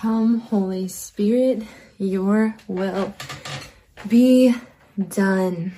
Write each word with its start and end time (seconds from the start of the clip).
Come, 0.00 0.38
Holy 0.38 0.86
Spirit, 0.86 1.64
your 1.98 2.54
will 2.68 3.12
be 4.06 4.54
done. 4.96 5.72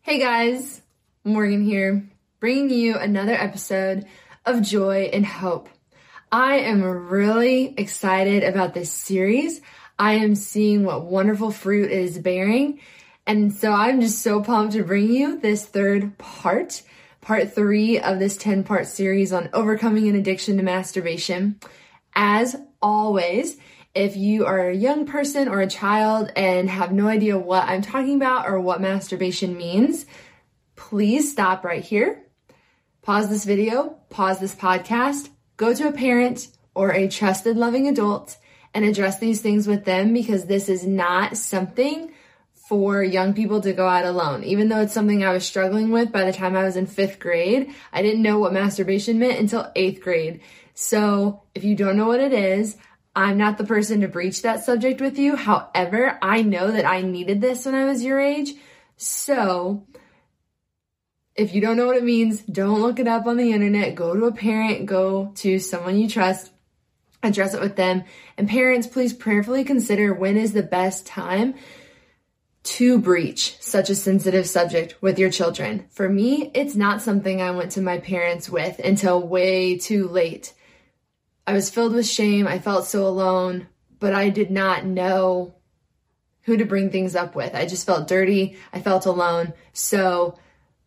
Hey 0.00 0.18
guys, 0.18 0.80
Morgan 1.22 1.62
here, 1.62 2.08
bringing 2.40 2.70
you 2.70 2.96
another 2.96 3.34
episode 3.34 4.06
of 4.46 4.62
Joy 4.62 5.10
and 5.12 5.26
Hope. 5.26 5.68
I 6.32 6.60
am 6.60 6.82
really 6.82 7.74
excited 7.76 8.42
about 8.42 8.72
this 8.72 8.90
series. 8.90 9.60
I 9.98 10.14
am 10.14 10.34
seeing 10.34 10.82
what 10.82 11.04
wonderful 11.04 11.50
fruit 11.50 11.92
it 11.92 11.98
is 12.00 12.18
bearing. 12.18 12.80
And 13.26 13.52
so 13.52 13.70
I'm 13.70 14.00
just 14.00 14.22
so 14.22 14.42
pumped 14.42 14.72
to 14.72 14.82
bring 14.82 15.10
you 15.12 15.38
this 15.38 15.66
third 15.66 16.16
part 16.16 16.80
part 17.20 17.54
three 17.54 17.98
of 17.98 18.18
this 18.18 18.36
10 18.36 18.64
part 18.64 18.86
series 18.86 19.32
on 19.32 19.50
overcoming 19.52 20.08
an 20.08 20.16
addiction 20.16 20.56
to 20.56 20.62
masturbation. 20.62 21.58
As 22.14 22.56
always, 22.80 23.56
if 23.94 24.16
you 24.16 24.46
are 24.46 24.68
a 24.68 24.74
young 24.74 25.06
person 25.06 25.48
or 25.48 25.60
a 25.60 25.66
child 25.66 26.30
and 26.36 26.70
have 26.70 26.92
no 26.92 27.08
idea 27.08 27.38
what 27.38 27.68
I'm 27.68 27.82
talking 27.82 28.16
about 28.16 28.48
or 28.48 28.60
what 28.60 28.80
masturbation 28.80 29.56
means, 29.56 30.06
please 30.76 31.32
stop 31.32 31.64
right 31.64 31.82
here. 31.82 32.24
Pause 33.02 33.30
this 33.30 33.44
video, 33.44 33.98
pause 34.10 34.38
this 34.38 34.54
podcast, 34.54 35.30
go 35.56 35.74
to 35.74 35.88
a 35.88 35.92
parent 35.92 36.48
or 36.74 36.92
a 36.92 37.08
trusted 37.08 37.56
loving 37.56 37.88
adult 37.88 38.36
and 38.74 38.84
address 38.84 39.18
these 39.18 39.40
things 39.40 39.66
with 39.66 39.84
them 39.84 40.12
because 40.12 40.44
this 40.44 40.68
is 40.68 40.86
not 40.86 41.36
something 41.36 42.12
for 42.68 43.02
young 43.02 43.32
people 43.32 43.62
to 43.62 43.72
go 43.72 43.88
out 43.88 44.04
alone. 44.04 44.44
Even 44.44 44.68
though 44.68 44.82
it's 44.82 44.92
something 44.92 45.24
I 45.24 45.32
was 45.32 45.46
struggling 45.46 45.90
with 45.90 46.12
by 46.12 46.24
the 46.24 46.34
time 46.34 46.54
I 46.54 46.64
was 46.64 46.76
in 46.76 46.84
fifth 46.86 47.18
grade, 47.18 47.72
I 47.94 48.02
didn't 48.02 48.20
know 48.20 48.38
what 48.38 48.52
masturbation 48.52 49.18
meant 49.18 49.40
until 49.40 49.72
eighth 49.74 50.02
grade. 50.02 50.42
So 50.74 51.44
if 51.54 51.64
you 51.64 51.74
don't 51.74 51.96
know 51.96 52.08
what 52.08 52.20
it 52.20 52.34
is, 52.34 52.76
I'm 53.16 53.38
not 53.38 53.56
the 53.56 53.64
person 53.64 54.02
to 54.02 54.08
breach 54.08 54.42
that 54.42 54.64
subject 54.64 55.00
with 55.00 55.18
you. 55.18 55.34
However, 55.34 56.18
I 56.20 56.42
know 56.42 56.70
that 56.70 56.84
I 56.84 57.00
needed 57.00 57.40
this 57.40 57.64
when 57.64 57.74
I 57.74 57.86
was 57.86 58.04
your 58.04 58.20
age. 58.20 58.52
So 58.98 59.86
if 61.34 61.54
you 61.54 61.62
don't 61.62 61.78
know 61.78 61.86
what 61.86 61.96
it 61.96 62.04
means, 62.04 62.42
don't 62.42 62.82
look 62.82 62.98
it 62.98 63.08
up 63.08 63.26
on 63.26 63.38
the 63.38 63.52
internet. 63.52 63.94
Go 63.94 64.14
to 64.14 64.26
a 64.26 64.32
parent, 64.32 64.84
go 64.84 65.32
to 65.36 65.58
someone 65.58 65.98
you 65.98 66.06
trust, 66.06 66.52
address 67.22 67.54
it 67.54 67.62
with 67.62 67.76
them. 67.76 68.04
And 68.36 68.46
parents, 68.46 68.86
please 68.86 69.14
prayerfully 69.14 69.64
consider 69.64 70.12
when 70.12 70.36
is 70.36 70.52
the 70.52 70.62
best 70.62 71.06
time 71.06 71.54
to 72.68 72.98
breach 72.98 73.56
such 73.60 73.88
a 73.88 73.94
sensitive 73.94 74.46
subject 74.46 74.94
with 75.00 75.18
your 75.18 75.30
children. 75.30 75.86
For 75.88 76.06
me, 76.06 76.50
it's 76.52 76.74
not 76.74 77.00
something 77.00 77.40
I 77.40 77.52
went 77.52 77.72
to 77.72 77.80
my 77.80 77.96
parents 77.96 78.50
with 78.50 78.78
until 78.78 79.26
way 79.26 79.78
too 79.78 80.06
late. 80.06 80.52
I 81.46 81.54
was 81.54 81.70
filled 81.70 81.94
with 81.94 82.06
shame. 82.06 82.46
I 82.46 82.58
felt 82.58 82.84
so 82.84 83.06
alone, 83.06 83.68
but 83.98 84.12
I 84.12 84.28
did 84.28 84.50
not 84.50 84.84
know 84.84 85.54
who 86.42 86.58
to 86.58 86.66
bring 86.66 86.90
things 86.90 87.16
up 87.16 87.34
with. 87.34 87.54
I 87.54 87.64
just 87.64 87.86
felt 87.86 88.06
dirty. 88.06 88.58
I 88.70 88.82
felt 88.82 89.06
alone. 89.06 89.54
So 89.72 90.38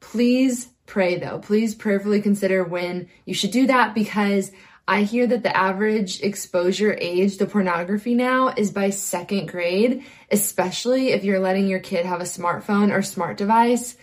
please 0.01 0.67
pray 0.85 1.17
though. 1.17 1.39
Please 1.39 1.73
prayerfully 1.73 2.21
consider 2.21 2.63
when 2.63 3.07
you 3.25 3.33
should 3.33 3.51
do 3.51 3.65
that 3.67 3.95
because 3.95 4.51
I 4.87 5.03
hear 5.03 5.27
that 5.27 5.43
the 5.43 5.55
average 5.55 6.21
exposure 6.21 6.97
age 6.99 7.37
to 7.37 7.45
pornography 7.45 8.15
now 8.15 8.49
is 8.49 8.71
by 8.71 8.89
second 8.89 9.47
grade, 9.47 10.03
especially 10.29 11.09
if 11.09 11.23
you're 11.23 11.39
letting 11.39 11.67
your 11.67 11.79
kid 11.79 12.05
have 12.05 12.19
a 12.19 12.25
smartphone 12.25 12.93
or 12.93 13.01
smart 13.01 13.37
device. 13.37 13.95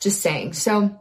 Just 0.00 0.20
saying. 0.20 0.52
So, 0.52 1.00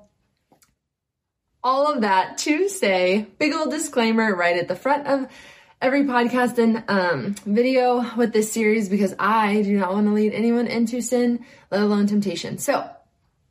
all 1.64 1.92
of 1.92 2.02
that 2.02 2.38
to 2.40 2.70
say, 2.70 3.26
big 3.40 3.54
old 3.54 3.72
disclaimer 3.72 4.36
right 4.36 4.58
at 4.58 4.68
the 4.68 4.76
front 4.76 5.08
of 5.08 5.28
every 5.82 6.04
podcast 6.04 6.58
and 6.58 6.84
um, 6.88 7.36
video 7.46 8.16
with 8.16 8.34
this 8.34 8.52
series 8.52 8.88
because 8.88 9.14
I 9.20 9.62
do 9.64 9.78
not 9.78 9.94
want 9.94 10.08
to 10.08 10.14
lead 10.14 10.34
anyone 10.34 10.68
into 10.68 11.02
sin, 11.02 11.44
let 11.72 11.82
alone 11.82 12.08
temptation. 12.08 12.60
So, 12.60 12.90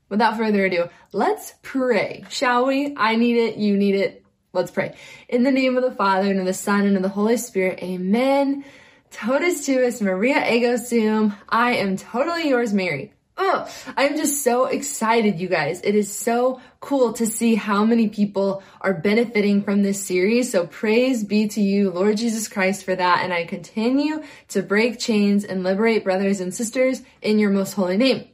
without 0.09 0.37
further 0.37 0.65
ado, 0.65 0.89
let's 1.13 1.55
pray, 1.63 2.25
shall 2.31 2.67
we? 2.67 2.95
I 2.97 3.17
need 3.17 3.37
it, 3.37 3.57
you 3.57 3.77
need 3.77 3.97
it, 3.97 4.24
Let's 4.55 4.71
pray. 4.71 4.95
In 5.29 5.43
the 5.43 5.51
name 5.51 5.77
of 5.77 5.83
the 5.83 5.91
Father, 5.91 6.31
and 6.31 6.39
of 6.39 6.47
the 6.47 6.55
Son, 6.55 6.87
and 6.87 6.97
of 6.97 7.03
the 7.03 7.09
Holy 7.09 7.37
Spirit, 7.37 7.83
amen. 7.83 8.65
Totus 9.11 9.67
tuus, 9.67 10.01
Maria 10.01 10.49
ego 10.49 10.77
sum. 10.77 11.37
I 11.49 11.75
am 11.75 11.97
totally 11.97 12.49
yours, 12.49 12.73
Mary. 12.73 13.13
Oh, 13.37 13.69
I'm 13.97 14.17
just 14.17 14.45
so 14.45 14.67
excited, 14.67 15.41
you 15.41 15.49
guys. 15.49 15.81
It 15.83 15.97
is 15.97 16.17
so 16.17 16.61
cool 16.79 17.15
to 17.15 17.27
see 17.27 17.57
how 17.57 17.85
many 17.85 18.09
people 18.09 18.63
are 18.81 18.95
benefiting 18.95 19.65
from 19.65 19.83
this 19.83 20.05
series. 20.05 20.53
So 20.53 20.69
praise 20.69 21.25
be 21.25 21.49
to 21.49 21.61
you, 21.61 21.91
Lord 21.91 22.17
Jesus 22.17 22.47
Christ, 22.47 22.85
for 22.85 22.95
that. 22.95 23.25
And 23.25 23.33
I 23.33 23.45
continue 23.45 24.23
to 24.49 24.63
break 24.63 25.01
chains 25.01 25.45
and 25.45 25.65
liberate 25.65 26.05
brothers 26.05 26.41
and 26.41 26.55
sisters 26.55 27.03
in 27.23 27.41
your 27.41 27.51
most 27.51 27.73
holy 27.73 27.97
name. 27.97 28.29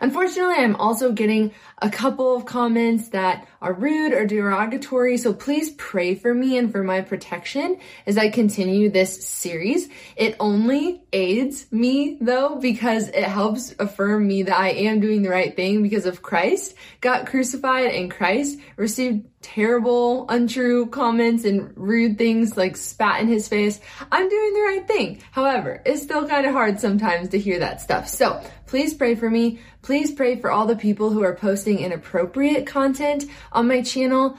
Unfortunately, 0.00 0.54
I'm 0.54 0.76
also 0.76 1.12
getting 1.12 1.52
a 1.78 1.90
couple 1.90 2.34
of 2.34 2.46
comments 2.46 3.08
that 3.08 3.46
are 3.62 3.72
rude 3.72 4.12
or 4.12 4.26
derogatory, 4.26 5.16
so 5.18 5.32
please 5.32 5.70
pray 5.70 6.14
for 6.14 6.32
me 6.32 6.56
and 6.56 6.72
for 6.72 6.82
my 6.82 7.00
protection 7.02 7.78
as 8.06 8.16
I 8.16 8.30
continue 8.30 8.90
this 8.90 9.26
series. 9.28 9.88
It 10.16 10.36
only 10.40 11.02
aids 11.12 11.66
me 11.70 12.16
though 12.20 12.56
because 12.56 13.08
it 13.08 13.24
helps 13.24 13.74
affirm 13.78 14.26
me 14.26 14.44
that 14.44 14.58
I 14.58 14.70
am 14.70 15.00
doing 15.00 15.22
the 15.22 15.30
right 15.30 15.54
thing 15.54 15.82
because 15.82 16.06
of 16.06 16.22
Christ, 16.22 16.74
got 17.00 17.26
crucified 17.26 17.94
in 17.94 18.08
Christ, 18.08 18.58
received 18.76 19.26
terrible, 19.42 20.28
untrue 20.28 20.86
comments 20.86 21.44
and 21.44 21.72
rude 21.76 22.18
things 22.18 22.56
like 22.56 22.76
spat 22.76 23.20
in 23.20 23.28
his 23.28 23.48
face. 23.48 23.80
I'm 24.12 24.28
doing 24.28 24.54
the 24.54 24.60
right 24.60 24.86
thing. 24.86 25.22
However, 25.30 25.82
it's 25.86 26.02
still 26.02 26.28
kind 26.28 26.46
of 26.46 26.52
hard 26.52 26.78
sometimes 26.78 27.30
to 27.30 27.38
hear 27.38 27.58
that 27.60 27.80
stuff. 27.80 28.08
So 28.08 28.42
please 28.70 28.94
pray 28.94 29.16
for 29.16 29.28
me. 29.28 29.58
Please 29.82 30.12
pray 30.12 30.36
for 30.36 30.48
all 30.48 30.64
the 30.64 30.76
people 30.76 31.10
who 31.10 31.24
are 31.24 31.34
posting 31.34 31.80
inappropriate 31.80 32.68
content 32.68 33.24
on 33.50 33.66
my 33.66 33.82
channel. 33.82 34.38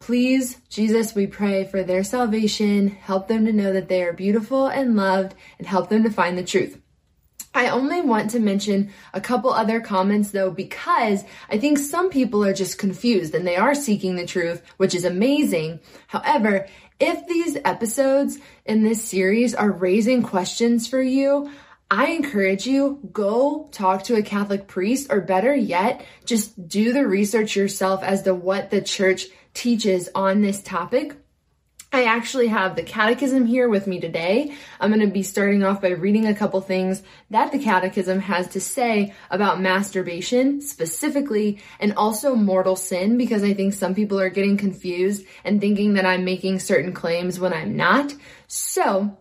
Please, 0.00 0.58
Jesus, 0.68 1.14
we 1.14 1.26
pray 1.26 1.64
for 1.64 1.82
their 1.82 2.04
salvation. 2.04 2.88
Help 2.88 3.26
them 3.26 3.46
to 3.46 3.54
know 3.54 3.72
that 3.72 3.88
they 3.88 4.02
are 4.02 4.12
beautiful 4.12 4.66
and 4.66 4.96
loved 4.96 5.34
and 5.58 5.66
help 5.66 5.88
them 5.88 6.02
to 6.02 6.10
find 6.10 6.36
the 6.36 6.44
truth. 6.44 6.78
I 7.54 7.70
only 7.70 8.02
want 8.02 8.30
to 8.32 8.38
mention 8.38 8.90
a 9.14 9.20
couple 9.20 9.50
other 9.50 9.80
comments 9.80 10.30
though 10.30 10.50
because 10.50 11.24
I 11.48 11.56
think 11.56 11.78
some 11.78 12.10
people 12.10 12.44
are 12.44 12.52
just 12.52 12.78
confused 12.78 13.34
and 13.34 13.46
they 13.46 13.56
are 13.56 13.74
seeking 13.74 14.16
the 14.16 14.26
truth, 14.26 14.62
which 14.76 14.94
is 14.94 15.06
amazing. 15.06 15.80
However, 16.06 16.68
if 17.00 17.26
these 17.26 17.56
episodes 17.64 18.38
in 18.66 18.84
this 18.84 19.02
series 19.02 19.54
are 19.54 19.70
raising 19.70 20.22
questions 20.22 20.86
for 20.86 21.00
you, 21.00 21.50
I 21.90 22.10
encourage 22.10 22.66
you, 22.66 23.00
go 23.12 23.68
talk 23.72 24.04
to 24.04 24.14
a 24.14 24.22
Catholic 24.22 24.68
priest 24.68 25.08
or 25.10 25.20
better 25.20 25.52
yet, 25.52 26.04
just 26.24 26.68
do 26.68 26.92
the 26.92 27.04
research 27.04 27.56
yourself 27.56 28.04
as 28.04 28.22
to 28.22 28.34
what 28.34 28.70
the 28.70 28.80
church 28.80 29.26
teaches 29.54 30.08
on 30.14 30.40
this 30.40 30.62
topic. 30.62 31.16
I 31.92 32.04
actually 32.04 32.46
have 32.46 32.76
the 32.76 32.84
catechism 32.84 33.46
here 33.46 33.68
with 33.68 33.88
me 33.88 33.98
today. 33.98 34.54
I'm 34.78 34.92
going 34.92 35.04
to 35.04 35.12
be 35.12 35.24
starting 35.24 35.64
off 35.64 35.82
by 35.82 35.88
reading 35.88 36.28
a 36.28 36.34
couple 36.36 36.60
things 36.60 37.02
that 37.30 37.50
the 37.50 37.58
catechism 37.58 38.20
has 38.20 38.46
to 38.50 38.60
say 38.60 39.12
about 39.28 39.60
masturbation 39.60 40.60
specifically 40.60 41.60
and 41.80 41.94
also 41.94 42.36
mortal 42.36 42.76
sin 42.76 43.18
because 43.18 43.42
I 43.42 43.54
think 43.54 43.74
some 43.74 43.96
people 43.96 44.20
are 44.20 44.30
getting 44.30 44.56
confused 44.56 45.26
and 45.42 45.60
thinking 45.60 45.94
that 45.94 46.06
I'm 46.06 46.24
making 46.24 46.60
certain 46.60 46.92
claims 46.92 47.40
when 47.40 47.52
I'm 47.52 47.76
not. 47.76 48.14
So 48.46 49.18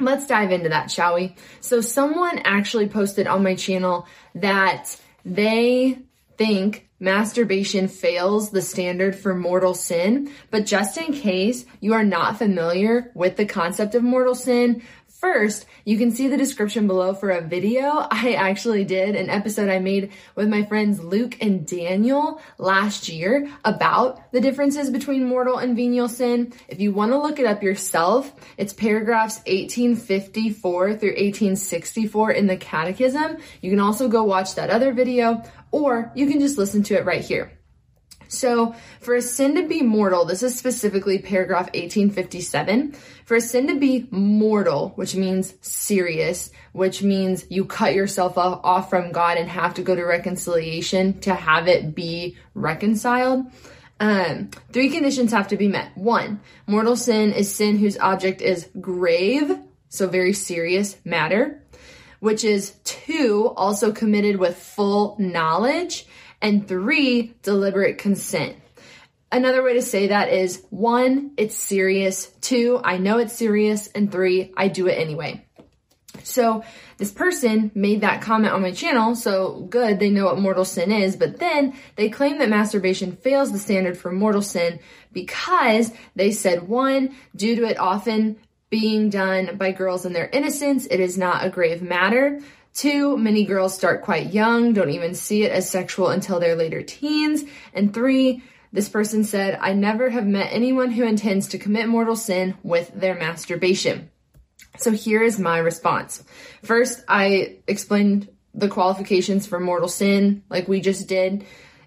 let's 0.00 0.26
dive 0.26 0.52
into 0.52 0.68
that, 0.68 0.90
shall 0.90 1.14
we? 1.14 1.34
So 1.60 1.80
someone 1.80 2.40
actually 2.44 2.88
posted 2.88 3.26
on 3.26 3.42
my 3.42 3.54
channel 3.54 4.06
that 4.34 5.00
they 5.24 5.98
think 6.36 6.88
masturbation 6.98 7.88
fails 7.88 8.50
the 8.50 8.62
standard 8.62 9.14
for 9.16 9.34
mortal 9.34 9.74
sin, 9.74 10.30
but 10.50 10.66
just 10.66 10.96
in 10.96 11.12
case 11.12 11.66
you 11.80 11.92
are 11.92 12.04
not 12.04 12.38
familiar 12.38 13.10
with 13.14 13.36
the 13.36 13.44
concept 13.44 13.94
of 13.94 14.02
mortal 14.02 14.34
sin, 14.34 14.82
First, 15.18 15.64
you 15.86 15.96
can 15.96 16.10
see 16.10 16.28
the 16.28 16.36
description 16.36 16.86
below 16.86 17.14
for 17.14 17.30
a 17.30 17.40
video 17.40 18.06
I 18.10 18.34
actually 18.34 18.84
did, 18.84 19.16
an 19.16 19.30
episode 19.30 19.70
I 19.70 19.78
made 19.78 20.12
with 20.34 20.48
my 20.48 20.64
friends 20.64 21.02
Luke 21.02 21.38
and 21.40 21.66
Daniel 21.66 22.38
last 22.58 23.08
year 23.08 23.50
about 23.64 24.30
the 24.32 24.42
differences 24.42 24.90
between 24.90 25.24
mortal 25.24 25.56
and 25.56 25.74
venial 25.74 26.08
sin. 26.08 26.52
If 26.68 26.80
you 26.80 26.92
want 26.92 27.12
to 27.12 27.18
look 27.18 27.38
it 27.38 27.46
up 27.46 27.62
yourself, 27.62 28.30
it's 28.58 28.74
paragraphs 28.74 29.38
1854 29.46 30.96
through 30.96 31.08
1864 31.10 32.32
in 32.32 32.46
the 32.46 32.58
Catechism. 32.58 33.38
You 33.62 33.70
can 33.70 33.80
also 33.80 34.08
go 34.08 34.24
watch 34.24 34.54
that 34.56 34.68
other 34.68 34.92
video, 34.92 35.42
or 35.70 36.12
you 36.14 36.26
can 36.26 36.40
just 36.40 36.58
listen 36.58 36.82
to 36.84 36.94
it 36.94 37.06
right 37.06 37.24
here. 37.24 37.55
So, 38.28 38.74
for 39.00 39.14
a 39.14 39.22
sin 39.22 39.54
to 39.54 39.68
be 39.68 39.82
mortal, 39.82 40.24
this 40.24 40.42
is 40.42 40.56
specifically 40.56 41.18
paragraph 41.18 41.66
1857. 41.74 42.92
For 43.24 43.36
a 43.36 43.40
sin 43.40 43.68
to 43.68 43.76
be 43.76 44.06
mortal, 44.10 44.90
which 44.96 45.14
means 45.14 45.54
serious, 45.60 46.50
which 46.72 47.02
means 47.02 47.46
you 47.48 47.64
cut 47.64 47.94
yourself 47.94 48.36
off 48.36 48.90
from 48.90 49.12
God 49.12 49.38
and 49.38 49.48
have 49.48 49.74
to 49.74 49.82
go 49.82 49.94
to 49.94 50.04
reconciliation 50.04 51.20
to 51.20 51.34
have 51.34 51.68
it 51.68 51.94
be 51.94 52.36
reconciled. 52.54 53.46
Um, 53.98 54.50
three 54.72 54.90
conditions 54.90 55.32
have 55.32 55.48
to 55.48 55.56
be 55.56 55.68
met. 55.68 55.96
One, 55.96 56.40
mortal 56.66 56.96
sin 56.96 57.32
is 57.32 57.54
sin 57.54 57.78
whose 57.78 57.98
object 57.98 58.42
is 58.42 58.68
grave, 58.80 59.58
so 59.88 60.06
very 60.06 60.34
serious 60.34 60.96
matter, 61.04 61.62
which 62.20 62.44
is 62.44 62.74
two, 62.84 63.52
also 63.56 63.92
committed 63.92 64.36
with 64.36 64.56
full 64.56 65.16
knowledge 65.18 66.06
and 66.40 66.66
three, 66.66 67.34
deliberate 67.42 67.98
consent. 67.98 68.56
Another 69.32 69.62
way 69.62 69.74
to 69.74 69.82
say 69.82 70.08
that 70.08 70.32
is 70.32 70.64
one, 70.70 71.32
it's 71.36 71.56
serious. 71.56 72.26
Two, 72.40 72.80
I 72.82 72.98
know 72.98 73.18
it's 73.18 73.34
serious. 73.34 73.88
And 73.88 74.10
three, 74.10 74.52
I 74.56 74.68
do 74.68 74.86
it 74.86 74.94
anyway. 74.94 75.44
So 76.22 76.64
this 76.98 77.10
person 77.10 77.70
made 77.74 78.00
that 78.00 78.22
comment 78.22 78.52
on 78.52 78.62
my 78.62 78.72
channel, 78.72 79.14
so 79.14 79.60
good, 79.60 79.98
they 79.98 80.10
know 80.10 80.24
what 80.24 80.38
mortal 80.38 80.64
sin 80.64 80.90
is, 80.90 81.16
but 81.16 81.38
then 81.38 81.74
they 81.96 82.08
claim 82.08 82.38
that 82.38 82.48
masturbation 82.48 83.12
fails 83.16 83.52
the 83.52 83.58
standard 83.58 83.98
for 83.98 84.10
mortal 84.10 84.42
sin 84.42 84.80
because 85.12 85.92
they 86.14 86.32
said 86.32 86.68
one, 86.68 87.14
due 87.34 87.56
to 87.56 87.64
it 87.64 87.78
often 87.78 88.36
being 88.70 89.10
done 89.10 89.56
by 89.56 89.72
girls 89.72 90.06
in 90.06 90.12
their 90.12 90.28
innocence, 90.28 90.86
it 90.86 91.00
is 91.00 91.16
not 91.16 91.44
a 91.44 91.50
grave 91.50 91.82
matter. 91.82 92.40
Two, 92.76 93.16
many 93.16 93.46
girls 93.46 93.74
start 93.74 94.02
quite 94.02 94.34
young, 94.34 94.74
don't 94.74 94.90
even 94.90 95.14
see 95.14 95.44
it 95.44 95.50
as 95.50 95.68
sexual 95.68 96.08
until 96.08 96.38
their 96.38 96.54
later 96.54 96.82
teens. 96.82 97.42
And 97.72 97.94
three, 97.94 98.42
this 98.70 98.90
person 98.90 99.24
said, 99.24 99.58
I 99.62 99.72
never 99.72 100.10
have 100.10 100.26
met 100.26 100.52
anyone 100.52 100.90
who 100.90 101.06
intends 101.06 101.48
to 101.48 101.58
commit 101.58 101.88
mortal 101.88 102.16
sin 102.16 102.54
with 102.62 102.92
their 102.94 103.14
masturbation. 103.14 104.10
So 104.76 104.90
here 104.90 105.22
is 105.22 105.38
my 105.38 105.56
response. 105.56 106.22
First, 106.62 107.02
I 107.08 107.56
explained 107.66 108.28
the 108.52 108.68
qualifications 108.68 109.46
for 109.46 109.58
mortal 109.58 109.88
sin, 109.88 110.42
like 110.50 110.68
we 110.68 110.82
just 110.82 111.08
did. 111.08 111.46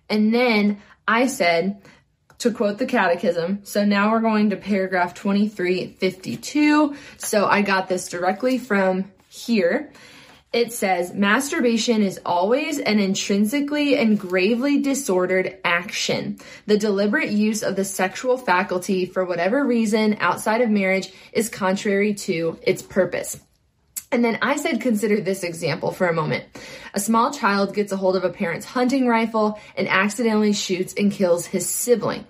And 0.09 0.33
then 0.33 0.81
I 1.07 1.27
said, 1.27 1.83
to 2.39 2.51
quote 2.51 2.80
the 2.80 2.88
catechism, 2.88 3.59
so 3.62 3.85
now 3.85 4.12
we're 4.12 4.21
going 4.21 4.50
to 4.50 4.56
paragraph 4.56 5.13
2352. 5.13 6.95
So 7.18 7.45
I 7.45 7.62
got 7.62 7.89
this 7.89 8.09
directly 8.09 8.57
from 8.57 9.12
here 9.27 9.92
it 10.51 10.73
says 10.73 11.13
masturbation 11.13 12.01
is 12.01 12.19
always 12.25 12.79
an 12.79 12.99
intrinsically 12.99 13.97
and 13.97 14.19
gravely 14.19 14.81
disordered 14.81 15.57
action. 15.63 16.39
The 16.65 16.77
deliberate 16.77 17.29
use 17.29 17.61
of 17.61 17.75
the 17.75 17.85
sexual 17.85 18.37
faculty 18.37 19.05
for 19.05 19.25
whatever 19.25 19.63
reason 19.63 20.17
outside 20.19 20.61
of 20.61 20.69
marriage 20.71 21.13
is 21.33 21.49
contrary 21.49 22.15
to 22.15 22.57
its 22.63 22.81
purpose. 22.81 23.39
And 24.11 24.25
then 24.25 24.39
I 24.41 24.55
said, 24.55 24.81
consider 24.81 25.21
this 25.21 25.43
example 25.43 25.91
for 25.91 26.07
a 26.07 26.13
moment. 26.13 26.45
A 26.95 26.99
small 26.99 27.31
child 27.31 27.75
gets 27.75 27.91
a 27.91 27.97
hold 27.97 28.15
of 28.15 28.23
a 28.23 28.31
parent's 28.31 28.65
hunting 28.65 29.07
rifle 29.07 29.59
and 29.77 29.87
accidentally 29.87 30.53
shoots 30.53 30.95
and 30.97 31.11
kills 31.11 31.45
his 31.45 31.69
sibling. 31.69 32.25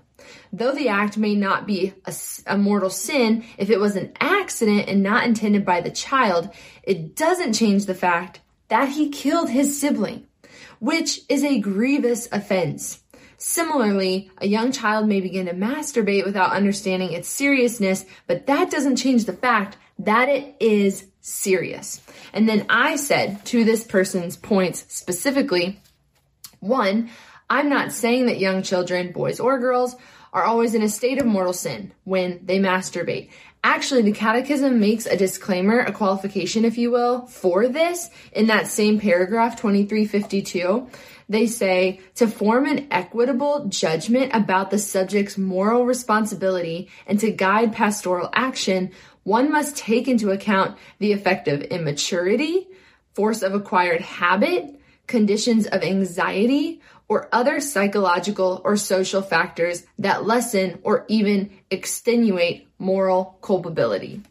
Though 0.52 0.74
the 0.74 0.90
act 0.90 1.18
may 1.18 1.36
not 1.36 1.68
be 1.68 1.94
a, 2.06 2.14
a, 2.48 2.58
mortal 2.58 2.90
sin, 2.90 3.44
if 3.58 3.70
it 3.70 3.80
was 3.80 3.96
an 3.96 4.14
accident 4.20 4.88
and 4.88 5.04
not 5.04 5.26
intended 5.26 5.66
by 5.66 5.81
the 5.81 5.92
child, 5.92 6.50
it 6.84 7.16
doesn't 7.16 7.54
change 7.54 7.86
the 7.86 7.96
fact 7.96 8.40
that 8.70 8.90
he 8.90 9.10
killed 9.10 9.50
his 9.50 9.80
sibling, 9.80 10.26
which 10.80 11.22
is 11.30 11.44
a 11.44 11.60
grievous 11.60 12.28
offense. 12.31 13.02
Similarly, 13.38 14.31
a 14.40 14.48
young 14.48 14.72
child 14.72 15.08
may 15.08 15.22
begin 15.22 15.46
to 15.46 15.54
masturbate 15.54 16.26
without 16.26 16.52
understanding 16.52 17.14
its 17.14 17.30
seriousness, 17.30 18.06
but 18.28 18.48
that 18.48 18.70
doesn't 18.70 18.98
change 18.98 19.26
the 19.26 19.34
fact 19.34 19.78
that 20.00 20.30
it 20.30 20.56
is 20.60 21.06
serious. 21.22 22.02
And 22.34 22.48
then 22.48 22.66
I 22.70 22.96
said 22.96 23.46
to 23.48 23.64
this 23.64 23.84
person's 23.84 24.36
points 24.36 24.86
specifically, 24.90 25.80
one, 26.60 27.10
I'm 27.50 27.70
not 27.70 27.92
saying 27.92 28.28
that 28.28 28.40
young 28.40 28.62
children, 28.62 29.12
boys 29.12 29.40
or 29.40 29.58
girls, 29.60 29.96
are 30.34 30.44
always 30.44 30.74
in 30.76 30.81
a 30.81 30.90
state 30.90 31.20
of 31.20 31.26
mortal 31.26 31.54
sin 31.54 31.92
when 32.04 32.40
they 32.46 32.60
masturbate. 32.60 33.30
Actually, 33.64 34.04
the 34.04 34.14
Catechism 34.14 34.80
makes 34.80 35.06
a 35.06 35.18
disclaimer, 35.18 35.80
a 35.80 35.92
qualification, 35.92 36.64
if 36.64 36.78
you 36.78 36.92
will, 36.92 37.26
for 37.26 37.68
this 37.68 38.10
in 38.31 38.48
that 38.48 38.68
same 38.68 39.00
paragraph 39.00 39.58
2352. 39.58 40.88
They 41.28 41.46
say 41.46 42.00
to 42.16 42.28
form 42.28 42.66
an 42.66 42.88
equitable 42.90 43.66
judgment 43.68 44.31
about 44.34 44.72
the 44.72 44.80
subject's 44.80 45.38
moral 45.38 45.86
responsibility 45.86 46.90
and 47.06 47.20
to 47.20 47.31
guide 47.31 47.74
pastoral 47.74 48.30
action, 48.34 48.92
one 49.24 49.52
must 49.52 49.76
take 49.76 50.08
into 50.08 50.31
account 50.31 50.78
the 51.00 51.12
effect 51.12 51.48
of 51.48 51.62
immaturity, 51.62 52.68
force 53.14 53.42
of 53.42 53.54
acquired 53.54 54.02
habit, 54.02 54.80
conditions 55.06 55.68
of 55.68 55.84
anxiety, 55.84 56.81
or 57.10 57.28
other 57.34 57.60
psychological 57.60 58.62
or 58.64 58.78
social 58.78 59.22
factors 59.22 59.84
that 59.98 60.26
lessen 60.26 60.80
or 60.84 61.06
even 61.10 61.50
extenuate 61.72 62.68
moral 62.78 63.38
culpability. 63.42 64.22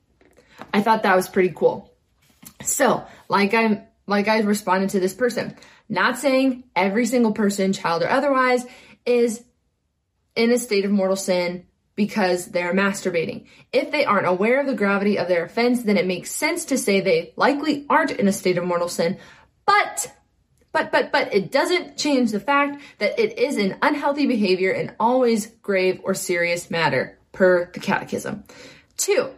I 0.73 0.81
thought 0.81 1.03
that 1.03 1.17
was 1.17 1.29
pretty 1.29 1.53
cool. 1.55 1.93
So, 2.63 3.05
like 3.29 3.53
I'm 3.53 3.83
like 4.07 4.29
I 4.29 4.41
responded 4.41 4.91
to 4.91 5.01
this 5.01 5.13
person, 5.13 5.57
not 5.89 6.19
saying 6.19 6.65
every 6.75 7.05
single 7.05 7.33
person, 7.33 7.73
child 7.73 8.03
or 8.03 8.09
otherwise, 8.09 8.65
is 9.05 9.45
in 10.35 10.53
a 10.53 10.59
state 10.59 10.85
of 10.85 10.91
mortal 10.91 11.17
sin 11.17 11.67
because 11.95 12.47
they're 12.47 12.73
masturbating. 12.73 13.47
If 13.73 13.91
they 13.91 14.05
aren't 14.05 14.29
aware 14.29 14.61
of 14.61 14.67
the 14.67 14.75
gravity 14.75 15.19
of 15.19 15.27
their 15.27 15.45
offense, 15.45 15.83
then 15.83 15.97
it 15.97 16.07
makes 16.07 16.31
sense 16.31 16.67
to 16.67 16.79
say 16.79 17.01
they 17.01 17.33
likely 17.35 17.87
aren't 17.91 18.13
in 18.13 18.29
a 18.29 18.33
state 18.33 18.57
of 18.57 18.65
mortal 18.65 18.89
sin, 18.89 19.19
but 19.67 20.13
but, 20.73 20.93
but, 20.93 21.13
but 21.13 21.35
it 21.35 21.51
doesn't 21.51 21.97
change 21.97 22.31
the 22.31 22.41
fact 22.41 22.83
that 22.99 23.19
it 23.19 23.39
is 23.39 23.57
an 23.57 23.77
unhealthy 23.83 24.27
behavior 24.27 24.71
and 24.71 24.95
always 25.01 25.47
grave 25.63 26.01
or 26.05 26.15
serious 26.15 26.71
matter 26.71 27.19
per 27.33 27.71
the 27.73 27.81
catechism. 27.81 28.45
Two, 28.97 29.31